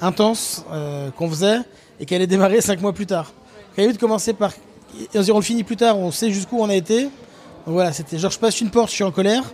intenses 0.00 0.64
euh, 0.72 1.10
qu'on 1.10 1.28
faisait 1.28 1.58
et 2.00 2.06
qu'elle 2.06 2.22
est 2.22 2.26
démarrée 2.26 2.62
cinq 2.62 2.80
mois 2.80 2.94
plus 2.94 3.04
tard. 3.04 3.32
Il 3.76 3.84
a 3.84 3.88
eu 3.88 3.92
de 3.92 3.98
commencer 3.98 4.32
par, 4.32 4.52
on 5.14 5.36
le 5.36 5.42
finit 5.42 5.64
plus 5.64 5.76
tard, 5.76 5.98
on 5.98 6.10
sait 6.10 6.30
jusqu'où 6.30 6.58
on 6.58 6.70
a 6.70 6.74
été. 6.74 7.02
Donc 7.02 7.74
voilà, 7.74 7.92
c'était 7.92 8.18
genre 8.18 8.30
je 8.30 8.38
passe 8.38 8.58
une 8.62 8.70
porte, 8.70 8.88
je 8.88 8.94
suis 8.94 9.04
en 9.04 9.10
colère, 9.10 9.44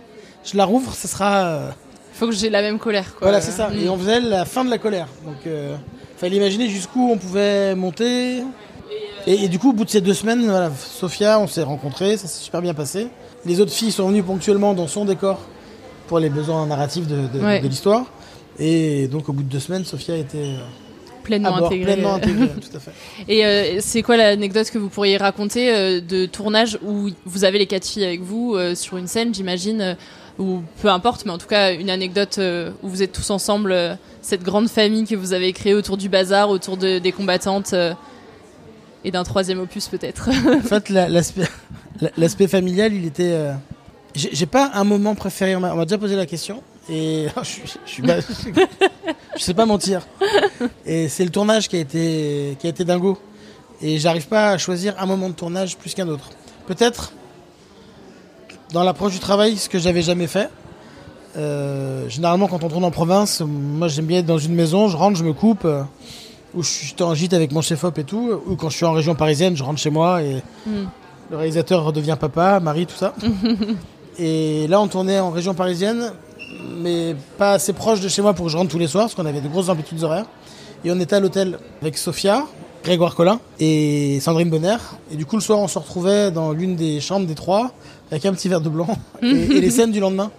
je 0.45 0.55
la 0.55 0.63
rouvre, 0.63 0.93
ça 0.93 1.09
sera 1.09 1.45
euh, 1.45 1.71
Faut 2.13 2.27
que 2.27 2.33
j'ai 2.33 2.49
la 2.49 2.61
même 2.61 2.79
colère. 2.79 3.15
Quoi. 3.15 3.27
voilà, 3.27 3.41
c'est 3.41 3.51
ça. 3.51 3.67
Mm. 3.67 3.79
Et 3.79 3.89
on 3.89 3.97
faisait 3.97 4.21
la 4.21 4.45
fin 4.45 4.63
de 4.63 4.69
la 4.69 4.77
colère. 4.77 5.09
Donc, 5.25 5.45
euh, 5.45 5.75
fallait 6.15 6.37
imaginer 6.37 6.69
jusqu'où 6.69 7.11
on 7.11 7.17
pouvait 7.17 7.75
monter. 7.75 8.43
Et, 9.25 9.45
et 9.45 9.47
du 9.47 9.57
coup, 9.59 9.69
au 9.69 9.73
bout 9.73 9.85
de 9.85 9.89
ces 9.89 10.01
deux 10.01 10.13
semaines, 10.13 10.43
voilà, 10.45 10.69
Sophia, 10.77 11.39
on 11.39 11.47
s'est 11.47 11.63
rencontrés, 11.63 12.17
ça 12.17 12.27
s'est 12.27 12.43
super 12.43 12.61
bien 12.61 12.73
passé. 12.73 13.07
Les 13.45 13.59
autres 13.61 13.71
filles 13.71 13.91
sont 13.91 14.07
venues 14.09 14.23
ponctuellement 14.23 14.73
dans 14.73 14.87
son 14.87 15.05
décor 15.05 15.39
pour 16.07 16.19
les 16.19 16.29
besoins 16.29 16.65
narratifs 16.67 17.07
de, 17.07 17.27
de- 17.27 17.43
Ouais. 17.43 17.59
de 17.61 17.67
l'histoire. 17.67 18.05
Et 18.59 19.07
donc, 19.07 19.29
au 19.29 19.33
bout 19.33 19.43
de 19.43 19.49
deux 19.49 19.59
semaines, 19.59 19.85
Sophia 19.85 20.17
était 20.17 20.37
euh, 20.37 20.57
pleinement 21.23 21.57
bord, 21.57 21.67
intégrée. 21.67 21.93
pleinement 21.93 22.15
intégrée, 22.15 22.47
tout 22.61 22.75
à 22.77 22.79
fait. 22.79 22.91
Et 23.29 23.45
euh, 23.45 23.77
c'est 23.79 24.01
quoi 24.01 24.17
l'anecdote 24.17 24.69
que 24.69 24.77
vous 24.77 24.89
pourriez 24.89 25.15
raconter 25.17 25.73
euh, 25.73 26.01
de 26.01 26.25
tournage 26.25 26.77
où 26.85 27.09
vous 27.25 27.43
avez 27.45 27.59
les 27.59 27.65
quatre 27.67 27.85
filles 27.87 28.03
avec 28.05 28.21
vous 28.21 28.57
sur 28.75 28.97
une 28.97 29.07
scène, 29.07 29.33
j'imagine, 29.33 29.95
ou 30.37 30.59
peu 30.81 30.89
importe, 30.89 31.25
mais 31.25 31.31
en 31.31 31.37
tout 31.37 31.47
cas 31.47 31.73
une 31.73 31.89
anecdote 31.89 32.39
où 32.83 32.87
vous 32.89 33.01
êtes 33.01 33.13
tous 33.13 33.29
ensemble, 33.29 33.97
cette 34.21 34.43
grande 34.43 34.67
famille 34.67 35.05
que 35.05 35.15
vous 35.15 35.31
avez 35.33 35.53
créée 35.53 35.73
autour 35.73 35.95
du 35.97 36.09
bazar, 36.09 36.49
autour 36.49 36.75
de, 36.77 36.99
des 36.99 37.11
combattantes 37.11 37.73
et 39.03 39.11
d'un 39.11 39.23
troisième 39.23 39.59
opus 39.59 39.87
peut-être. 39.87 40.29
En 40.29 40.61
fait, 40.61 40.89
la- 40.89 41.09
l'aspect 41.09 41.47
la- 42.01 42.11
l'aspect 42.17 42.47
familial, 42.47 42.93
il 42.93 43.05
était. 43.05 43.31
euh, 43.33 43.53
J'ai 44.15 44.45
pas 44.45 44.71
un 44.73 44.83
moment 44.83 45.15
préféré. 45.15 45.55
On 45.55 45.59
m'a 45.59 45.85
déjà 45.85 45.97
posé 45.97 46.15
la 46.15 46.25
question. 46.25 46.61
Et 46.89 47.27
je, 47.43 48.01
je 49.37 49.43
sais 49.43 49.53
pas 49.53 49.65
mentir. 49.65 50.05
Et 50.85 51.07
c'est 51.09 51.23
le 51.23 51.29
tournage 51.31 51.67
qui 51.69 51.77
a 51.77 51.79
été, 51.79 52.57
qui 52.59 52.67
a 52.67 52.69
été 52.69 52.83
dingo. 52.83 53.17
Et 53.81 53.97
j'arrive 53.99 54.27
pas 54.27 54.49
à 54.51 54.57
choisir 54.57 54.95
un 54.99 55.05
moment 55.05 55.29
de 55.29 55.33
tournage 55.33 55.77
plus 55.77 55.93
qu'un 55.93 56.07
autre. 56.07 56.29
Peut-être 56.67 57.11
dans 58.71 58.83
l'approche 58.83 59.13
du 59.13 59.19
travail, 59.19 59.57
ce 59.57 59.69
que 59.69 59.77
j'avais 59.79 60.01
jamais 60.01 60.27
fait. 60.27 60.49
Euh, 61.35 62.07
généralement, 62.09 62.47
quand 62.47 62.63
on 62.63 62.69
tourne 62.69 62.83
en 62.85 62.91
province, 62.91 63.41
moi 63.41 63.87
j'aime 63.87 64.05
bien 64.05 64.19
être 64.19 64.25
dans 64.25 64.37
une 64.37 64.53
maison, 64.53 64.87
je 64.87 64.95
rentre, 64.97 65.17
je 65.17 65.23
me 65.23 65.33
coupe, 65.33 65.65
euh, 65.65 65.83
ou 66.55 66.63
je 66.63 66.67
suis 66.69 66.95
en 67.01 67.13
gîte 67.15 67.33
avec 67.33 67.51
mon 67.51 67.61
chef-op 67.61 67.97
et 67.97 68.03
tout, 68.03 68.31
ou 68.47 68.55
quand 68.55 68.69
je 68.69 68.75
suis 68.77 68.85
en 68.85 68.91
région 68.93 69.15
parisienne, 69.15 69.55
je 69.55 69.63
rentre 69.63 69.79
chez 69.79 69.89
moi 69.89 70.21
et 70.23 70.43
Mm. 70.65 70.71
le 71.31 71.37
réalisateur 71.37 71.83
redevient 71.83 72.17
papa, 72.19 72.59
mari, 72.59 72.85
tout 72.85 72.95
ça. 72.95 73.13
et 74.19 74.67
là, 74.67 74.79
on 74.81 74.87
tournait 74.87 75.19
en 75.19 75.31
région 75.31 75.53
parisienne, 75.53 76.11
mais 76.81 77.15
pas 77.37 77.53
assez 77.53 77.73
proche 77.73 77.99
de 78.01 78.07
chez 78.07 78.21
moi 78.21 78.33
pour 78.33 78.45
que 78.45 78.51
je 78.51 78.57
rentre 78.57 78.69
tous 78.71 78.77
les 78.79 78.87
soirs, 78.87 79.05
parce 79.05 79.15
qu'on 79.15 79.25
avait 79.25 79.41
de 79.41 79.47
grosses 79.47 79.69
amplitudes 79.69 80.03
horaires. 80.03 80.25
Et 80.85 80.91
on 80.91 80.99
était 80.99 81.15
à 81.15 81.19
l'hôtel 81.19 81.57
avec 81.81 81.97
Sophia, 81.97 82.45
Grégoire 82.83 83.15
Collin 83.15 83.39
et 83.59 84.19
Sandrine 84.19 84.49
Bonner. 84.49 84.75
Et 85.11 85.15
du 85.15 85.25
coup, 85.25 85.37
le 85.37 85.41
soir, 85.41 85.59
on 85.59 85.67
se 85.67 85.79
retrouvait 85.79 86.29
dans 86.31 86.51
l'une 86.51 86.75
des 86.75 86.99
chambres 86.99 87.25
des 87.25 87.35
trois, 87.35 87.71
avec 88.11 88.25
un 88.25 88.33
petit 88.33 88.49
verre 88.49 88.61
de 88.61 88.69
blanc, 88.69 88.87
et, 89.21 89.27
et 89.27 89.61
les 89.61 89.69
scènes 89.71 89.91
du 89.91 89.99
lendemain. 89.99 90.29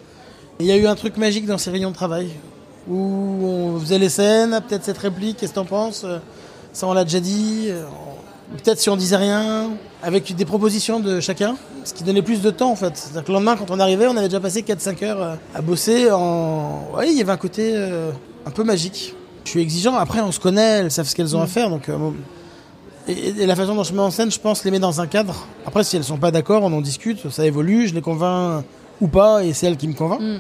Et 0.60 0.64
il 0.64 0.66
y 0.66 0.72
a 0.72 0.76
eu 0.76 0.86
un 0.86 0.94
truc 0.94 1.16
magique 1.16 1.46
dans 1.46 1.58
ces 1.58 1.70
réunions 1.70 1.90
de 1.90 1.94
travail, 1.96 2.28
où 2.88 2.96
on 2.96 3.80
faisait 3.80 3.98
les 3.98 4.08
scènes, 4.08 4.60
peut-être 4.68 4.84
cette 4.84 4.98
réplique, 4.98 5.38
qu'est-ce 5.38 5.52
que 5.52 5.56
t'en 5.56 5.64
penses? 5.64 6.04
Ça, 6.72 6.86
on 6.86 6.92
l'a 6.92 7.04
déjà 7.04 7.20
dit. 7.20 7.66
euh, 7.68 7.84
Peut-être 8.62 8.78
si 8.78 8.90
on 8.90 8.96
disait 8.96 9.16
rien, 9.16 9.70
avec 10.02 10.34
des 10.36 10.44
propositions 10.44 11.00
de 11.00 11.18
chacun, 11.18 11.56
ce 11.82 11.94
qui 11.94 12.04
donnait 12.04 12.20
plus 12.22 12.42
de 12.42 12.50
temps 12.50 12.70
en 12.70 12.76
fait. 12.76 12.92
C'est-à-dire 12.94 13.22
que 13.24 13.28
le 13.28 13.34
lendemain, 13.34 13.56
quand 13.56 13.70
on 13.70 13.80
arrivait, 13.80 14.06
on 14.06 14.16
avait 14.16 14.28
déjà 14.28 14.38
passé 14.38 14.60
4-5 14.62 15.04
heures 15.04 15.22
euh, 15.22 15.34
à 15.54 15.62
bosser 15.62 16.10
en. 16.12 16.88
Oui, 16.96 17.06
il 17.10 17.18
y 17.18 17.22
avait 17.22 17.32
un 17.32 17.36
côté 17.38 17.72
euh, 17.74 18.10
un 18.46 18.50
peu 18.50 18.62
magique. 18.62 19.14
Je 19.44 19.50
suis 19.50 19.60
exigeant, 19.60 19.94
après 19.96 20.20
on 20.20 20.30
se 20.30 20.38
connaît, 20.40 20.80
elles 20.80 20.90
savent 20.90 21.06
ce 21.08 21.14
qu'elles 21.14 21.34
ont 21.34 21.40
à 21.40 21.46
faire, 21.46 21.70
donc. 21.70 21.88
et, 23.08 23.28
et 23.28 23.46
la 23.46 23.56
façon 23.56 23.74
dont 23.74 23.82
je 23.82 23.92
mets 23.94 24.00
en 24.00 24.10
scène, 24.10 24.30
je 24.30 24.38
pense, 24.38 24.62
les 24.64 24.70
met 24.70 24.78
dans 24.78 25.00
un 25.00 25.06
cadre. 25.06 25.46
Après, 25.66 25.82
si 25.84 25.96
elles 25.96 26.04
sont 26.04 26.18
pas 26.18 26.30
d'accord, 26.30 26.62
on 26.62 26.72
en 26.72 26.80
discute, 26.80 27.30
ça 27.30 27.44
évolue, 27.46 27.88
je 27.88 27.94
les 27.94 28.00
convainc 28.02 28.64
ou 29.00 29.08
pas, 29.08 29.42
et 29.44 29.52
c'est 29.52 29.66
elles 29.66 29.76
qui 29.76 29.88
me 29.88 29.94
convainc. 29.94 30.20
Mm. 30.20 30.36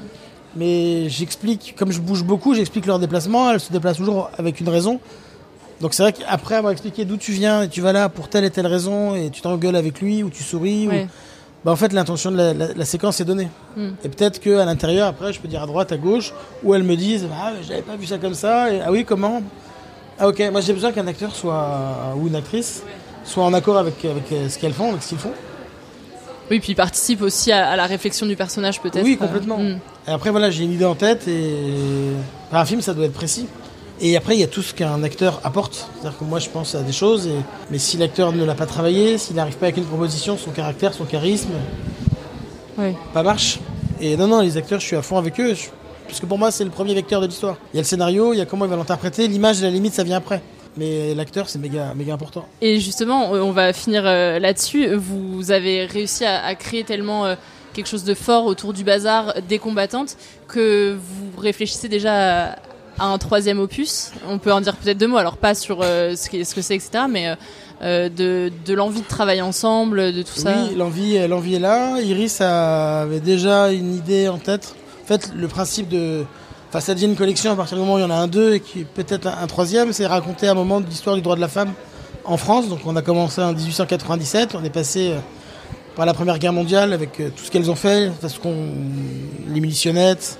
Mais 0.56 1.08
j'explique, 1.08 1.74
comme 1.76 1.90
je 1.92 2.00
bouge 2.00 2.22
beaucoup, 2.22 2.54
j'explique 2.54 2.86
leur 2.86 2.98
déplacement, 2.98 3.50
elles 3.50 3.60
se 3.60 3.72
déplacent 3.72 3.96
toujours 3.96 4.30
avec 4.38 4.60
une 4.60 4.68
raison. 4.68 5.00
Donc 5.80 5.94
c'est 5.94 6.02
vrai 6.04 6.12
qu'après 6.12 6.54
avoir 6.54 6.72
expliqué 6.72 7.04
d'où 7.04 7.16
tu 7.16 7.32
viens 7.32 7.62
et 7.62 7.68
tu 7.68 7.80
vas 7.80 7.92
là 7.92 8.08
pour 8.08 8.28
telle 8.28 8.44
et 8.44 8.50
telle 8.50 8.66
raison 8.68 9.14
et 9.16 9.30
tu 9.30 9.40
t'engueules 9.40 9.74
avec 9.76 10.00
lui 10.00 10.22
ou 10.22 10.30
tu 10.30 10.42
souris, 10.44 10.86
Ouais. 10.86 11.02
ou... 11.04 11.06
bah 11.64 11.72
en 11.72 11.76
fait 11.76 11.92
l'intention 11.92 12.30
de 12.30 12.36
la, 12.36 12.54
la- 12.54 12.72
la 12.74 12.84
séquence 12.84 13.20
est 13.20 13.24
donnée. 13.24 13.48
Mm. 13.76 13.88
Et 14.04 14.08
peut-être 14.08 14.38
qu'à 14.40 14.64
l'intérieur, 14.64 15.08
après, 15.08 15.32
je 15.32 15.40
peux 15.40 15.48
dire 15.48 15.62
à 15.62 15.66
droite, 15.66 15.90
à 15.90 15.96
gauche, 15.96 16.32
ou 16.62 16.74
elles 16.74 16.84
me 16.84 16.94
disent 16.96 17.26
Ah, 17.34 17.50
mais 17.56 17.64
j'avais 17.66 17.82
pas 17.82 17.96
vu 17.96 18.06
ça 18.06 18.18
comme 18.18 18.34
ça, 18.34 18.72
et 18.72 18.80
ah 18.80 18.92
oui, 18.92 19.04
comment? 19.04 19.42
Ah 20.20 20.28
ok, 20.28 20.40
moi 20.52 20.60
j'ai 20.60 20.72
besoin 20.72 20.92
qu'un 20.92 21.08
acteur 21.08 21.34
soit, 21.34 22.14
ou 22.16 22.28
une 22.28 22.36
actrice 22.36 22.84
soit 23.24 23.42
en 23.44 23.52
accord 23.52 23.76
avec, 23.78 24.04
avec 24.04 24.30
euh, 24.30 24.48
ce 24.48 24.58
qu'elles 24.58 24.72
font, 24.74 24.90
avec 24.90 25.02
ce 25.02 25.08
qu'ils 25.08 25.18
font. 25.18 25.32
Oui, 26.50 26.60
puis 26.60 26.72
il 26.72 26.74
participe 26.76 27.22
aussi 27.22 27.52
à, 27.52 27.68
à 27.70 27.76
la 27.76 27.86
réflexion 27.86 28.26
du 28.26 28.36
personnage 28.36 28.80
peut-être. 28.80 29.04
Oui, 29.04 29.16
euh, 29.20 29.24
complètement. 29.26 29.58
mm. 29.58 29.78
Et 30.08 30.10
après, 30.10 30.30
voilà, 30.30 30.50
j'ai 30.50 30.64
une 30.64 30.72
idée 30.72 30.84
en 30.84 30.94
tête 30.94 31.26
et 31.28 31.54
Enfin, 32.50 32.60
un 32.60 32.64
film, 32.66 32.80
ça 32.82 32.92
doit 32.94 33.06
être 33.06 33.12
précis. 33.14 33.46
Et 34.00 34.16
après, 34.16 34.34
il 34.34 34.40
y 34.40 34.42
a 34.42 34.46
tout 34.48 34.60
ce 34.62 34.74
qu'un 34.74 35.02
acteur 35.04 35.40
apporte. 35.44 35.88
C'est-à-dire 36.00 36.18
que 36.18 36.24
moi, 36.24 36.38
je 36.40 36.48
pense 36.50 36.74
à 36.74 36.82
des 36.82 36.92
choses, 36.92 37.26
et... 37.28 37.34
mais 37.70 37.78
si 37.78 37.96
l'acteur 37.96 38.32
ne 38.32 38.44
l'a 38.44 38.54
pas 38.54 38.66
travaillé, 38.66 39.18
s'il 39.18 39.36
n'arrive 39.36 39.56
pas 39.56 39.66
avec 39.66 39.76
une 39.76 39.84
proposition, 39.84 40.36
son 40.36 40.50
caractère, 40.50 40.92
son 40.92 41.04
charisme, 41.04 41.50
Oui. 42.78 42.94
pas 43.12 43.22
marche. 43.22 43.58
Et 44.00 44.16
non, 44.16 44.26
non, 44.26 44.40
les 44.40 44.56
acteurs, 44.56 44.80
je 44.80 44.86
suis 44.86 44.96
à 44.96 45.02
fond 45.02 45.16
avec 45.16 45.38
eux. 45.40 45.54
je- 45.54 45.68
Parce 46.06 46.20
que 46.20 46.26
pour 46.26 46.38
moi, 46.38 46.50
c'est 46.50 46.64
le 46.64 46.70
premier 46.70 46.92
vecteur 46.94 47.20
de 47.20 47.26
l'histoire. 47.26 47.56
Il 47.72 47.76
y 47.76 47.78
a 47.78 47.82
le 47.82 47.86
scénario, 47.86 48.34
il 48.34 48.38
y 48.38 48.40
a 48.40 48.46
comment 48.46 48.64
il 48.66 48.70
va 48.70 48.76
l'interpréter, 48.76 49.26
l'image, 49.28 49.60
à 49.62 49.66
la 49.66 49.70
limite, 49.70 49.94
ça 49.94 50.02
vient 50.04 50.16
après. 50.18 50.42
Mais 50.76 51.14
l'acteur, 51.14 51.48
c'est 51.48 51.58
méga, 51.58 51.94
méga 51.94 52.12
important. 52.14 52.46
Et 52.60 52.80
justement, 52.80 53.30
on 53.32 53.40
on 53.40 53.52
va 53.52 53.72
finir 53.72 54.02
euh, 54.06 54.38
là-dessus. 54.38 54.94
Vous 54.94 55.50
avez 55.50 55.86
réussi 55.86 56.24
à, 56.24 56.44
à 56.44 56.54
créer 56.54 56.82
tellement 56.84 57.26
euh, 57.26 57.34
quelque 57.74 57.86
chose 57.88 58.04
de 58.04 58.14
fort 58.14 58.46
autour 58.46 58.72
du 58.72 58.82
bazar 58.84 59.34
des 59.48 59.58
combattantes 59.58 60.16
que 60.48 60.96
vous 60.96 61.40
réfléchissez 61.40 61.88
déjà 61.88 62.14
à, 62.14 62.56
à 62.98 63.06
un 63.06 63.18
troisième 63.18 63.60
opus. 63.60 64.10
On 64.28 64.38
peut 64.38 64.52
en 64.52 64.60
dire 64.60 64.76
peut-être 64.76 64.98
deux 64.98 65.06
mots. 65.08 65.16
Alors 65.18 65.36
pas 65.36 65.54
sur 65.54 65.80
euh, 65.82 66.14
ce, 66.16 66.28
que 66.28 66.62
c'est, 66.62 66.74
etc. 66.74 67.04
Mais 67.08 67.28
euh, 67.28 67.34
euh, 67.82 68.08
de, 68.08 68.52
de 68.64 68.74
l'envie 68.74 69.02
de 69.02 69.06
travailler 69.06 69.42
ensemble, 69.42 70.12
de 70.12 70.22
tout 70.22 70.34
ça. 70.34 70.54
Oui, 70.68 70.76
l'envie, 70.76 71.18
euh, 71.18 71.28
l'envie 71.28 71.56
est 71.56 71.60
là. 71.60 72.00
Iris 72.00 72.40
avait 72.40 73.20
déjà 73.20 73.70
une 73.72 73.94
idée 73.94 74.28
en 74.28 74.38
tête. 74.38 74.74
En 75.04 75.06
fait, 75.06 75.32
le 75.36 75.48
principe 75.48 75.88
de. 75.88 76.24
Enfin, 76.74 76.80
ça 76.80 76.94
devient 76.94 77.06
une 77.06 77.14
collection 77.14 77.52
à 77.52 77.54
partir 77.54 77.76
du 77.76 77.82
moment 77.84 77.94
où 77.94 77.98
il 77.98 78.00
y 78.00 78.04
en 78.04 78.10
a 78.10 78.16
un 78.16 78.26
deux 78.26 78.54
et 78.54 78.60
qui 78.60 78.82
peut-être 78.82 79.28
un, 79.28 79.38
un 79.42 79.46
troisième, 79.46 79.92
c'est 79.92 80.06
raconter 80.06 80.48
un 80.48 80.54
moment 80.54 80.80
de 80.80 80.86
l'histoire 80.86 81.14
du 81.14 81.22
droit 81.22 81.36
de 81.36 81.40
la 81.40 81.46
femme 81.46 81.72
en 82.24 82.36
France. 82.36 82.68
Donc, 82.68 82.80
on 82.84 82.96
a 82.96 83.02
commencé 83.02 83.40
en 83.40 83.52
1897. 83.52 84.56
On 84.56 84.64
est 84.64 84.70
passé 84.70 85.12
euh, 85.12 85.18
par 85.94 86.04
la 86.04 86.14
Première 86.14 86.36
Guerre 86.40 86.52
mondiale 86.52 86.92
avec 86.92 87.20
euh, 87.20 87.28
tout 87.30 87.44
ce 87.44 87.50
qu'elles 87.52 87.70
ont 87.70 87.76
fait, 87.76 88.08
enfin, 88.08 88.28
ce 88.28 88.40
qu'on, 88.40 88.56
les 89.46 89.60
militionnettes, 89.60 90.36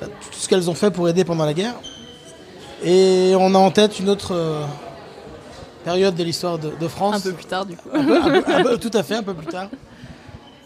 tout 0.00 0.08
ce 0.38 0.48
qu'elles 0.50 0.68
ont 0.68 0.74
fait 0.74 0.90
pour 0.90 1.08
aider 1.08 1.24
pendant 1.24 1.46
la 1.46 1.54
guerre. 1.54 1.72
Et 2.82 3.32
on 3.38 3.54
a 3.54 3.58
en 3.58 3.70
tête 3.70 3.98
une 3.98 4.10
autre 4.10 4.34
euh, 4.34 4.64
période 5.82 6.14
de 6.14 6.24
l'histoire 6.24 6.58
de, 6.58 6.72
de 6.78 6.88
France. 6.88 7.16
Un 7.16 7.20
peu 7.20 7.32
plus 7.32 7.46
tard, 7.46 7.64
du 7.64 7.74
coup. 7.76 7.88
Un 7.94 8.04
peu- 8.04 8.16
un 8.20 8.42
peu- 8.42 8.52
un 8.54 8.62
peu- 8.62 8.76
tout 8.90 8.90
à 8.92 9.02
fait, 9.02 9.14
un 9.14 9.22
peu 9.22 9.32
plus 9.32 9.46
tard. 9.46 9.68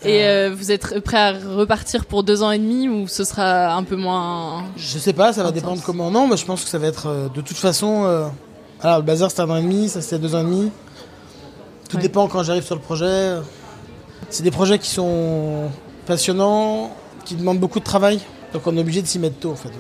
Et 0.05 0.25
euh, 0.25 0.55
vous 0.55 0.71
êtes 0.71 1.01
prêt 1.01 1.17
à 1.19 1.33
repartir 1.33 2.05
pour 2.07 2.23
deux 2.23 2.43
ans 2.43 2.51
et 2.53 2.59
demi 2.59 2.89
ou 2.89 3.09
ce 3.09 3.25
sera 3.25 3.75
un 3.75 3.83
peu 3.83 3.97
moins 3.97 4.65
Je 4.77 4.97
sais 4.99 5.13
pas, 5.13 5.33
ça 5.33 5.43
va 5.43 5.49
Intense. 5.49 5.61
dépendre 5.63 5.83
comment. 5.85 6.11
Non, 6.11 6.29
mais 6.29 6.37
je 6.37 6.45
pense 6.47 6.63
que 6.63 6.71
ça 6.71 6.79
va 6.79 6.87
être 6.87 7.07
euh, 7.09 7.29
de 7.35 7.41
toute 7.41 7.57
façon. 7.57 8.05
euh, 8.07 8.29
Alors, 8.81 8.99
le 8.99 9.03
bazar 9.03 9.31
c'était 9.31 9.43
un 9.43 9.51
an 9.51 9.57
et 9.57 9.63
demi, 9.63 9.89
ça 9.89 10.01
c'était 10.01 10.19
deux 10.21 10.35
ans 10.37 10.41
et 10.41 10.45
demi. 10.45 10.71
Tout 11.89 11.97
Ouais. 11.97 12.03
dépend 12.03 12.29
quand 12.29 12.43
j'arrive 12.45 12.63
sur 12.65 12.77
le 12.77 12.81
projet. 12.81 13.37
C'est 14.31 14.43
des 14.43 14.51
projets 14.53 14.79
qui 14.79 14.91
sont 14.91 15.69
passionnants, 16.07 16.91
qui 17.25 17.35
demandent 17.35 17.59
beaucoup 17.59 17.81
de 17.81 17.85
travail. 17.85 18.21
Donc 18.53 18.67
on 18.67 18.77
est 18.77 18.81
obligé 18.81 19.03
de 19.03 19.07
s'y 19.07 19.19
mettre 19.19 19.39
tôt 19.41 19.51
en 19.53 19.57
fait. 19.57 19.71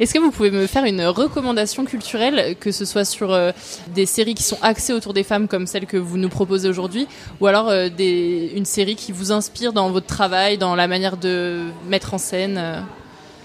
Est-ce 0.00 0.12
que 0.14 0.18
vous 0.18 0.30
pouvez 0.30 0.50
me 0.50 0.66
faire 0.66 0.84
une 0.84 1.02
recommandation 1.04 1.84
culturelle, 1.84 2.56
que 2.58 2.72
ce 2.72 2.84
soit 2.84 3.04
sur 3.04 3.32
euh, 3.32 3.52
des 3.94 4.06
séries 4.06 4.34
qui 4.34 4.42
sont 4.42 4.58
axées 4.62 4.92
autour 4.92 5.12
des 5.14 5.22
femmes 5.22 5.48
comme 5.48 5.66
celle 5.66 5.86
que 5.86 5.96
vous 5.96 6.18
nous 6.18 6.28
proposez 6.28 6.68
aujourd'hui, 6.68 7.06
ou 7.40 7.46
alors 7.46 7.68
euh, 7.68 7.88
des, 7.88 8.52
une 8.54 8.64
série 8.64 8.96
qui 8.96 9.12
vous 9.12 9.32
inspire 9.32 9.72
dans 9.72 9.90
votre 9.90 10.06
travail, 10.06 10.58
dans 10.58 10.74
la 10.74 10.88
manière 10.88 11.16
de 11.16 11.62
mettre 11.88 12.14
en 12.14 12.18
scène 12.18 12.56
euh. 12.58 12.80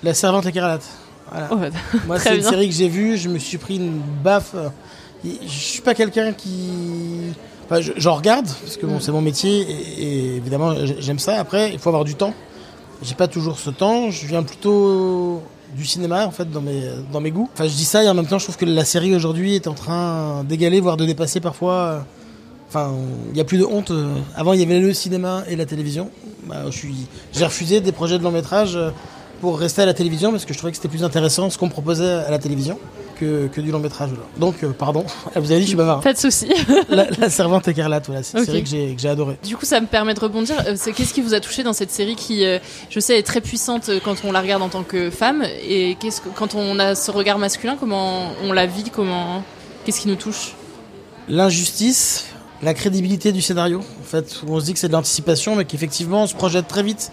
La 0.03 0.13
Servante 0.13 0.45
écarlate. 0.45 0.83
Voilà. 1.31 1.49
Oh, 1.51 1.97
Moi, 2.07 2.19
c'est 2.19 2.35
une 2.35 2.43
série 2.43 2.67
que 2.67 2.75
j'ai 2.75 2.87
vue, 2.89 3.17
je 3.17 3.29
me 3.29 3.39
suis 3.39 3.57
pris 3.57 3.77
une 3.77 4.01
baffe. 4.23 4.55
Je 5.23 5.29
suis 5.47 5.81
pas 5.81 5.93
quelqu'un 5.93 6.33
qui. 6.33 6.69
Enfin, 7.65 7.79
je- 7.79 7.91
j'en 7.95 8.15
regarde, 8.15 8.47
parce 8.47 8.75
que 8.77 8.85
bon, 8.85 8.95
Mm. 8.95 9.01
c'est 9.01 9.11
mon 9.11 9.21
métier, 9.21 9.59
et, 9.61 10.03
et 10.03 10.35
évidemment, 10.37 10.73
j'aime 10.99 11.19
ça. 11.19 11.39
Après, 11.39 11.71
il 11.71 11.79
faut 11.79 11.89
avoir 11.89 12.03
du 12.03 12.15
temps. 12.15 12.33
J'ai 13.03 13.15
pas 13.15 13.27
toujours 13.27 13.59
ce 13.59 13.69
temps, 13.69 14.11
je 14.11 14.25
viens 14.27 14.43
plutôt 14.43 15.41
du 15.75 15.85
cinéma, 15.85 16.25
en 16.27 16.31
fait, 16.31 16.49
dans 16.51 16.61
mes, 16.61 16.83
dans 17.11 17.21
mes 17.21 17.31
goûts. 17.31 17.49
Enfin, 17.53 17.65
je 17.65 17.73
dis 17.73 17.85
ça, 17.85 18.03
et 18.03 18.09
en 18.09 18.13
même 18.13 18.27
temps, 18.27 18.39
je 18.39 18.45
trouve 18.45 18.57
que 18.57 18.65
la 18.65 18.85
série 18.85 19.15
aujourd'hui 19.15 19.55
est 19.55 19.67
en 19.67 19.73
train 19.73 20.43
d'égaler, 20.43 20.79
voire 20.81 20.97
de 20.97 21.05
dépasser 21.05 21.39
parfois. 21.39 21.73
euh, 21.73 21.99
Enfin, 22.69 22.93
il 23.29 23.33
n'y 23.33 23.41
a 23.41 23.43
plus 23.43 23.57
de 23.57 23.65
honte. 23.65 23.91
euh, 23.91 24.13
Avant, 24.35 24.53
il 24.53 24.61
y 24.61 24.63
avait 24.63 24.79
le 24.79 24.93
cinéma 24.93 25.43
et 25.49 25.57
la 25.57 25.65
télévision. 25.65 26.09
Bah, 26.47 26.63
je 26.67 26.71
suis, 26.77 26.95
j'ai 27.33 27.43
refusé 27.43 27.81
des 27.81 27.91
projets 27.91 28.17
de 28.17 28.23
long 28.23 28.31
métrage 28.31 28.77
euh, 28.77 28.91
pour 29.41 29.59
rester 29.59 29.81
à 29.81 29.85
la 29.85 29.93
télévision 29.93 30.31
parce 30.31 30.45
que 30.45 30.53
je 30.53 30.57
trouvais 30.57 30.71
que 30.71 30.77
c'était 30.77 30.87
plus 30.87 31.03
intéressant 31.03 31.49
ce 31.49 31.57
qu'on 31.57 31.67
proposait 31.69 32.05
à 32.25 32.29
la 32.31 32.39
télévision 32.39 32.77
que, 33.19 33.47
que 33.47 33.59
du 33.59 33.71
long 33.71 33.79
métrage. 33.79 34.09
Donc, 34.37 34.63
euh, 34.63 34.69
pardon, 34.71 35.03
vous 35.35 35.51
avez 35.51 35.59
dit, 35.59 35.63
je 35.63 35.67
suis 35.69 35.75
bavard. 35.75 35.97
hein. 35.97 36.01
Pas 36.01 36.13
de 36.13 36.17
souci. 36.17 36.47
La, 36.89 37.07
la 37.19 37.29
Servante 37.31 37.67
écarlate, 37.67 38.05
voilà, 38.07 38.23
c'est 38.23 38.37
une 38.39 38.45
série 38.45 38.63
que 38.63 38.69
j'ai, 38.69 39.09
adorée. 39.09 39.37
Du 39.43 39.57
coup, 39.57 39.65
ça 39.65 39.81
me 39.81 39.87
permet 39.87 40.13
de 40.13 40.19
rebondir. 40.19 40.55
Euh, 40.67 40.75
Qu'est-ce 40.95 41.13
qui 41.13 41.21
vous 41.21 41.33
a 41.33 41.39
touché 41.39 41.63
dans 41.63 41.73
cette 41.73 41.91
série 41.91 42.15
qui, 42.15 42.45
euh, 42.45 42.59
je 42.89 42.99
sais, 42.99 43.17
est 43.19 43.23
très 43.23 43.41
puissante 43.41 43.89
quand 44.05 44.15
on 44.23 44.31
la 44.31 44.41
regarde 44.41 44.61
en 44.61 44.69
tant 44.69 44.83
que 44.83 45.09
femme 45.09 45.43
Et 45.67 45.97
qu'est-ce 45.99 46.21
que, 46.21 46.29
quand 46.29 46.55
on 46.55 46.79
a 46.79 46.95
ce 46.95 47.11
regard 47.11 47.37
masculin, 47.37 47.75
comment 47.79 48.31
on 48.43 48.53
la 48.53 48.65
vit 48.67 48.89
Comment 48.91 49.43
Qu'est-ce 49.85 50.01
qui 50.01 50.07
nous 50.07 50.15
touche? 50.15 50.53
L'injustice, 51.29 52.25
la 52.61 52.73
crédibilité 52.73 53.31
du 53.31 53.41
scénario, 53.41 53.79
en 53.79 54.03
fait, 54.03 54.41
où 54.45 54.53
on 54.55 54.59
se 54.59 54.65
dit 54.65 54.73
que 54.73 54.79
c'est 54.79 54.87
de 54.87 54.93
l'anticipation, 54.93 55.55
mais 55.55 55.65
qu'effectivement, 55.65 56.23
on 56.23 56.27
se 56.27 56.35
projette 56.35 56.67
très 56.67 56.83
vite 56.83 57.11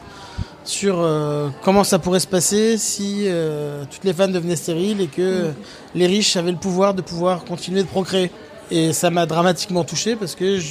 sur 0.64 1.00
euh, 1.00 1.48
comment 1.62 1.84
ça 1.84 1.98
pourrait 1.98 2.20
se 2.20 2.26
passer 2.26 2.76
si 2.78 3.22
euh, 3.26 3.84
toutes 3.90 4.04
les 4.04 4.12
femmes 4.12 4.32
devenaient 4.32 4.56
stériles 4.56 5.00
et 5.00 5.06
que 5.06 5.50
les 5.94 6.06
riches 6.06 6.36
avaient 6.36 6.52
le 6.52 6.58
pouvoir 6.58 6.94
de 6.94 7.02
pouvoir 7.02 7.44
continuer 7.44 7.82
de 7.82 7.88
procréer. 7.88 8.30
Et 8.70 8.92
ça 8.92 9.08
m'a 9.08 9.24
dramatiquement 9.24 9.82
touché 9.82 10.14
parce 10.14 10.34
que 10.34 10.58
je, 10.58 10.68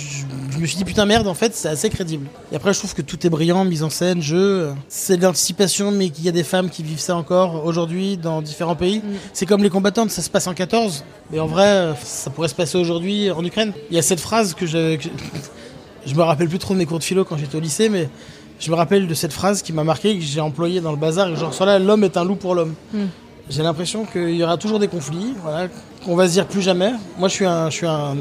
je 0.52 0.60
me 0.60 0.68
suis 0.68 0.78
dit 0.78 0.86
putain 0.86 1.08
merde 1.08 1.28
en 1.28 1.34
fait 1.34 1.56
c'est 1.56 1.68
assez 1.68 1.90
crédible. 1.90 2.28
Et 2.52 2.56
après 2.56 2.72
je 2.72 2.78
trouve 2.78 2.94
que 2.94 3.02
tout 3.02 3.26
est 3.26 3.30
brillant, 3.32 3.66
mise 3.66 3.82
en 3.82 3.90
scène, 3.90 4.22
jeu, 4.22 4.70
c'est 4.88 5.18
de 5.18 5.24
l'anticipation 5.24 5.90
mais 5.90 6.12
qu'il 6.12 6.24
y 6.24 6.30
a 6.30 6.32
des 6.32 6.44
femmes 6.44 6.70
qui 6.70 6.84
vivent 6.84 7.00
ça 7.00 7.16
encore 7.16 7.66
aujourd'hui 7.66 8.18
dans 8.18 8.44
différents 8.44 8.76
pays. 8.76 9.02
C'est 9.34 9.48
comme 9.48 9.64
les 9.64 9.72
combattantes, 9.72 10.12
ça 10.12 10.22
se 10.22 10.30
passe 10.30 10.46
en 10.46 10.54
14, 10.54 11.06
mais 11.32 11.40
en 11.40 11.48
vrai 11.48 11.96
ça 12.04 12.30
pourrait 12.30 12.50
se 12.50 12.54
passer 12.56 12.78
aujourd'hui 12.78 13.32
en 13.32 13.44
Ukraine. 13.44 13.74
Il 13.90 13.96
y 13.96 14.00
a 14.00 14.04
cette 14.04 14.20
phrase 14.20 14.54
que 14.54 14.68
je, 14.68 14.98
que- 14.98 15.10
je 16.06 16.14
me 16.14 16.22
rappelle 16.22 16.50
plus 16.50 16.60
trop 16.60 16.76
de 16.76 16.80
mes 16.80 16.86
cours 16.86 17.00
de 17.00 17.04
philo 17.04 17.26
quand 17.26 17.38
j'étais 17.38 17.56
au 17.58 17.62
lycée 17.62 17.90
mais 17.90 18.10
je 18.60 18.72
me 18.72 18.76
rappelle 18.76 19.08
de 19.08 19.14
cette 19.14 19.34
phrase 19.34 19.62
qui 19.62 19.72
m'a 19.74 19.84
marqué 19.84 20.16
que 20.18 20.24
j'ai 20.24 20.42
employée 20.42 20.82
dans 20.82 20.92
le 20.92 20.98
bazar 20.98 21.36
genre 21.36 21.54
là 21.66 21.80
l'homme 21.80 22.04
est 22.04 22.18
un 22.18 22.24
loup 22.24 22.36
pour 22.36 22.56
l'homme. 22.56 22.74
Mm. 22.94 23.04
J'ai 23.50 23.64
l'impression 23.64 24.04
qu'il 24.04 24.32
y 24.36 24.44
aura 24.44 24.58
toujours 24.58 24.78
des 24.78 24.90
conflits, 24.90 25.34
voilà, 25.42 25.70
qu'on 26.04 26.18
va 26.18 26.28
se 26.28 26.34
dire 26.34 26.46
plus 26.48 26.62
jamais. 26.62 26.92
Moi, 27.18 27.30
je 27.30 27.34
suis 27.34 27.46
un, 27.46 27.70
je 27.70 27.76
suis 27.78 27.88
un, 27.88 28.18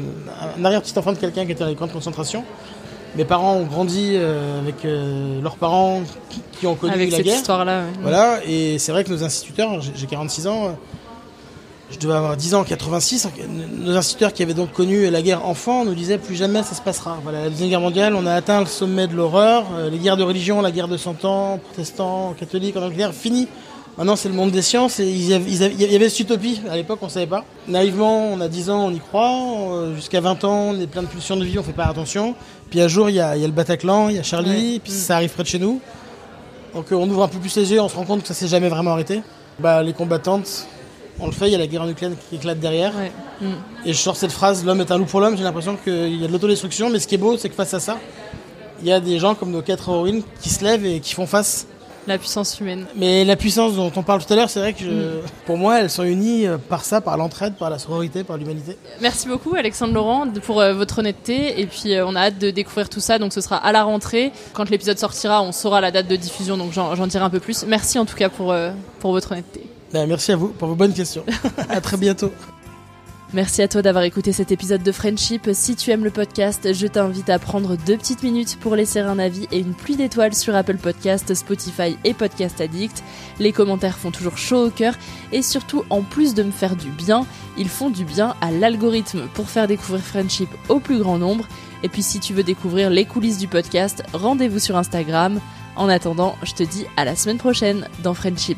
un 0.57 0.63
arrière-petit 0.65 0.97
enfant 0.97 1.11
de 1.11 1.17
quelqu'un 1.17 1.45
qui 1.45 1.51
était 1.51 1.65
dans 1.65 1.69
les 1.69 1.75
camps 1.75 1.87
de 1.87 1.91
concentration. 1.91 2.45
Mes 3.17 3.25
parents 3.25 3.55
ont 3.55 3.65
grandi 3.65 4.11
euh, 4.13 4.61
avec 4.61 4.85
euh, 4.85 5.41
leurs 5.41 5.57
parents 5.57 6.01
qui, 6.29 6.41
qui 6.53 6.65
ont 6.67 6.75
connu 6.75 6.93
avec 6.93 7.11
la 7.11 7.17
cette 7.17 7.25
guerre. 7.25 7.35
histoire-là 7.35 7.81
ouais. 7.81 7.87
Voilà, 8.03 8.39
et 8.47 8.79
c'est 8.79 8.93
vrai 8.93 9.03
que 9.03 9.09
nos 9.09 9.21
instituteurs, 9.21 9.81
j'ai- 9.81 9.91
j'ai 9.95 10.05
46 10.07 10.47
ans, 10.47 10.77
je 11.91 11.97
devais 11.99 12.13
avoir 12.15 12.35
10 12.35 12.53
ans 12.55 12.61
en 12.61 12.63
86, 12.65 13.29
nos 13.77 13.95
instituteurs 13.95 14.33
qui 14.33 14.43
avaient 14.43 14.53
donc 14.53 14.73
connu 14.73 15.09
la 15.09 15.21
guerre 15.21 15.45
enfant 15.45 15.85
nous 15.85 15.95
disaient 15.95 16.17
plus 16.17 16.35
jamais 16.35 16.61
ça 16.63 16.75
se 16.75 16.81
passera. 16.81 17.17
Voilà, 17.23 17.43
la 17.43 17.49
Deuxième 17.49 17.69
Guerre 17.69 17.81
mondiale, 17.81 18.13
on 18.15 18.25
a 18.25 18.33
atteint 18.33 18.59
le 18.59 18.65
sommet 18.65 19.07
de 19.07 19.15
l'horreur, 19.15 19.65
euh, 19.77 19.89
les 19.89 19.97
guerres 19.97 20.17
de 20.17 20.23
religion, 20.23 20.61
la 20.61 20.71
guerre 20.71 20.87
de 20.89 20.97
100 20.97 21.23
ans, 21.25 21.59
protestants, 21.63 22.33
catholiques 22.37 22.75
en 22.75 22.81
Angleterre, 22.83 23.13
fini. 23.13 23.47
Maintenant, 23.97 24.15
c'est 24.15 24.27
le 24.29 24.35
monde 24.35 24.51
des 24.51 24.61
sciences 24.61 24.99
et 24.99 25.07
il 25.09 25.23
y 25.27 25.33
avait 25.95 26.09
cette 26.09 26.19
utopie. 26.19 26.61
À 26.69 26.75
l'époque, 26.75 26.99
on 27.01 27.09
savait 27.09 27.25
pas. 27.25 27.45
Naïvement, 27.67 28.27
on 28.31 28.39
a 28.41 28.47
10 28.47 28.69
ans, 28.69 28.85
on 28.85 28.91
y 28.91 28.99
croit. 28.99 29.31
euh, 29.71 29.95
Jusqu'à 29.95 30.21
20 30.21 30.43
ans, 30.43 30.71
on 30.75 30.79
est 30.79 30.85
plein 30.85 31.01
de 31.01 31.07
pulsions 31.07 31.35
de 31.35 31.43
vie, 31.43 31.57
on 31.57 31.63
fait 31.63 31.71
pas 31.71 31.85
attention. 31.85 32.35
Puis 32.69 32.79
un 32.79 32.87
jour, 32.87 33.09
il 33.09 33.15
y 33.15 33.19
a, 33.19 33.35
il 33.35 33.41
y 33.41 33.43
a 33.43 33.47
le 33.47 33.53
Bataclan, 33.53 34.09
il 34.09 34.17
y 34.17 34.19
a 34.19 34.23
Charlie, 34.23 34.73
Ouais. 34.73 34.79
puis 34.83 34.93
Mm. 34.93 34.95
ça 34.95 35.15
arrive 35.15 35.31
près 35.31 35.41
de 35.41 35.47
chez 35.47 35.57
nous. 35.57 35.79
Donc 36.75 36.91
euh, 36.91 36.95
on 36.95 37.09
ouvre 37.09 37.23
un 37.23 37.27
peu 37.27 37.39
plus 37.39 37.55
les 37.55 37.71
yeux, 37.71 37.81
on 37.81 37.89
se 37.89 37.95
rend 37.95 38.03
compte 38.03 38.21
que 38.21 38.27
ça 38.27 38.35
s'est 38.35 38.47
jamais 38.47 38.69
vraiment 38.69 38.91
arrêté. 38.91 39.21
Bah, 39.57 39.81
les 39.81 39.93
combattantes, 39.93 40.67
on 41.19 41.25
le 41.27 41.31
fait, 41.31 41.47
il 41.47 41.51
y 41.51 41.55
a 41.55 41.57
la 41.57 41.67
guerre 41.67 41.81
en 41.83 41.89
Ukraine 41.89 42.15
qui 42.29 42.35
éclate 42.35 42.59
derrière. 42.59 42.93
Ouais. 42.95 43.11
Et 43.85 43.93
je 43.93 43.97
sors 43.97 44.15
cette 44.15 44.31
phrase, 44.31 44.63
l'homme 44.65 44.81
est 44.81 44.91
un 44.91 44.97
loup 44.97 45.05
pour 45.05 45.19
l'homme, 45.21 45.37
j'ai 45.37 45.43
l'impression 45.43 45.77
qu'il 45.83 46.19
y 46.21 46.23
a 46.23 46.27
de 46.27 46.31
l'autodestruction, 46.31 46.89
mais 46.89 46.99
ce 46.99 47.07
qui 47.07 47.15
est 47.15 47.19
beau, 47.19 47.37
c'est 47.37 47.49
que 47.49 47.55
face 47.55 47.73
à 47.73 47.79
ça, 47.79 47.97
il 48.81 48.87
y 48.87 48.91
a 48.91 48.99
des 48.99 49.17
gens 49.19 49.33
comme 49.35 49.51
nos 49.51 49.61
quatre 49.61 49.89
héroïnes 49.89 50.21
qui 50.41 50.49
se 50.49 50.63
lèvent 50.63 50.85
et 50.85 50.99
qui 50.99 51.13
font 51.13 51.25
face. 51.27 51.67
La 52.05 52.17
puissance 52.17 52.57
humaine. 52.61 52.85
Mais 52.95 53.25
la 53.25 53.35
puissance 53.35 53.75
dont 53.75 53.91
on 53.93 54.01
parle 54.01 54.23
tout 54.25 54.31
à 54.31 54.37
l'heure, 54.37 54.49
c'est 54.49 54.61
vrai 54.61 54.71
que 54.71 54.79
je- 54.81 55.19
pour 55.45 55.57
moi, 55.57 55.81
elles 55.81 55.89
sont 55.89 56.03
unies 56.05 56.45
par 56.69 56.85
ça, 56.85 57.01
par 57.01 57.17
l'entraide, 57.17 57.55
par 57.55 57.69
la 57.69 57.79
sororité, 57.79 58.23
par 58.23 58.37
l'humanité. 58.37 58.77
Merci 59.01 59.27
beaucoup 59.27 59.55
Alexandre 59.55 59.93
Laurent 59.93 60.25
pour 60.43 60.61
euh, 60.61 60.73
votre 60.73 60.99
honnêteté 60.99 61.59
et 61.59 61.65
puis 61.67 61.93
euh, 61.95 62.07
on 62.07 62.15
a 62.15 62.21
hâte 62.21 62.37
de 62.39 62.49
découvrir 62.49 62.87
tout 62.87 63.01
ça 63.01 63.19
donc 63.19 63.33
ce 63.33 63.41
sera 63.41 63.57
à 63.57 63.73
la 63.73 63.83
rentrée 63.83 64.31
quand 64.53 64.69
l'épisode 64.69 64.97
sortira 64.97 65.41
on 65.43 65.51
saura 65.51 65.81
la 65.81 65.91
date 65.91 66.07
de 66.07 66.15
diffusion 66.15 66.55
donc 66.55 66.71
j'en 66.71 67.07
dirai 67.07 67.25
un 67.25 67.29
peu 67.29 67.41
plus 67.41 67.65
merci 67.67 67.99
en 67.99 68.05
tout 68.05 68.15
cas 68.15 68.29
pour, 68.29 68.53
euh, 68.53 68.71
pour 69.01 69.11
votre 69.11 69.33
honnêteté 69.33 69.63
merci 69.93 70.31
à 70.31 70.35
vous 70.35 70.49
pour 70.49 70.67
vos 70.67 70.75
bonnes 70.75 70.93
questions. 70.93 71.23
à 71.69 71.81
très 71.81 71.97
bientôt. 71.97 72.31
Merci 73.33 73.61
à 73.61 73.67
toi 73.67 73.81
d'avoir 73.81 74.05
écouté 74.05 74.31
cet 74.31 74.53
épisode 74.53 74.83
de 74.83 74.91
Friendship. 74.93 75.49
Si 75.51 75.75
tu 75.75 75.91
aimes 75.91 76.05
le 76.05 76.11
podcast, 76.11 76.73
je 76.73 76.87
t'invite 76.87 77.29
à 77.29 77.39
prendre 77.39 77.75
deux 77.75 77.97
petites 77.97 78.23
minutes 78.23 78.57
pour 78.61 78.73
laisser 78.73 78.99
un 78.99 79.19
avis 79.19 79.49
et 79.51 79.59
une 79.59 79.73
pluie 79.73 79.97
d'étoiles 79.97 80.33
sur 80.33 80.55
Apple 80.55 80.77
Podcast, 80.77 81.33
Spotify 81.33 81.97
et 82.05 82.13
Podcast 82.13 82.61
Addict. 82.61 83.03
Les 83.39 83.51
commentaires 83.51 83.97
font 83.97 84.11
toujours 84.11 84.37
chaud 84.37 84.67
au 84.67 84.69
cœur 84.69 84.93
et 85.33 85.41
surtout, 85.41 85.83
en 85.89 86.03
plus 86.03 86.35
de 86.35 86.43
me 86.43 86.51
faire 86.51 86.77
du 86.77 86.89
bien, 86.89 87.25
ils 87.57 87.67
font 87.67 87.89
du 87.89 88.05
bien 88.05 88.33
à 88.39 88.49
l'algorithme 88.49 89.27
pour 89.33 89.49
faire 89.49 89.67
découvrir 89.67 90.01
Friendship 90.01 90.49
au 90.69 90.79
plus 90.79 90.99
grand 90.99 91.17
nombre. 91.17 91.45
Et 91.83 91.89
puis 91.89 92.03
si 92.03 92.21
tu 92.21 92.33
veux 92.33 92.43
découvrir 92.43 92.89
les 92.89 93.03
coulisses 93.03 93.39
du 93.39 93.49
podcast, 93.49 94.03
rendez-vous 94.13 94.59
sur 94.59 94.77
Instagram. 94.77 95.41
En 95.75 95.89
attendant, 95.89 96.37
je 96.43 96.53
te 96.53 96.63
dis 96.63 96.85
à 96.95 97.03
la 97.03 97.17
semaine 97.17 97.37
prochaine 97.37 97.89
dans 98.03 98.13
Friendship. 98.13 98.57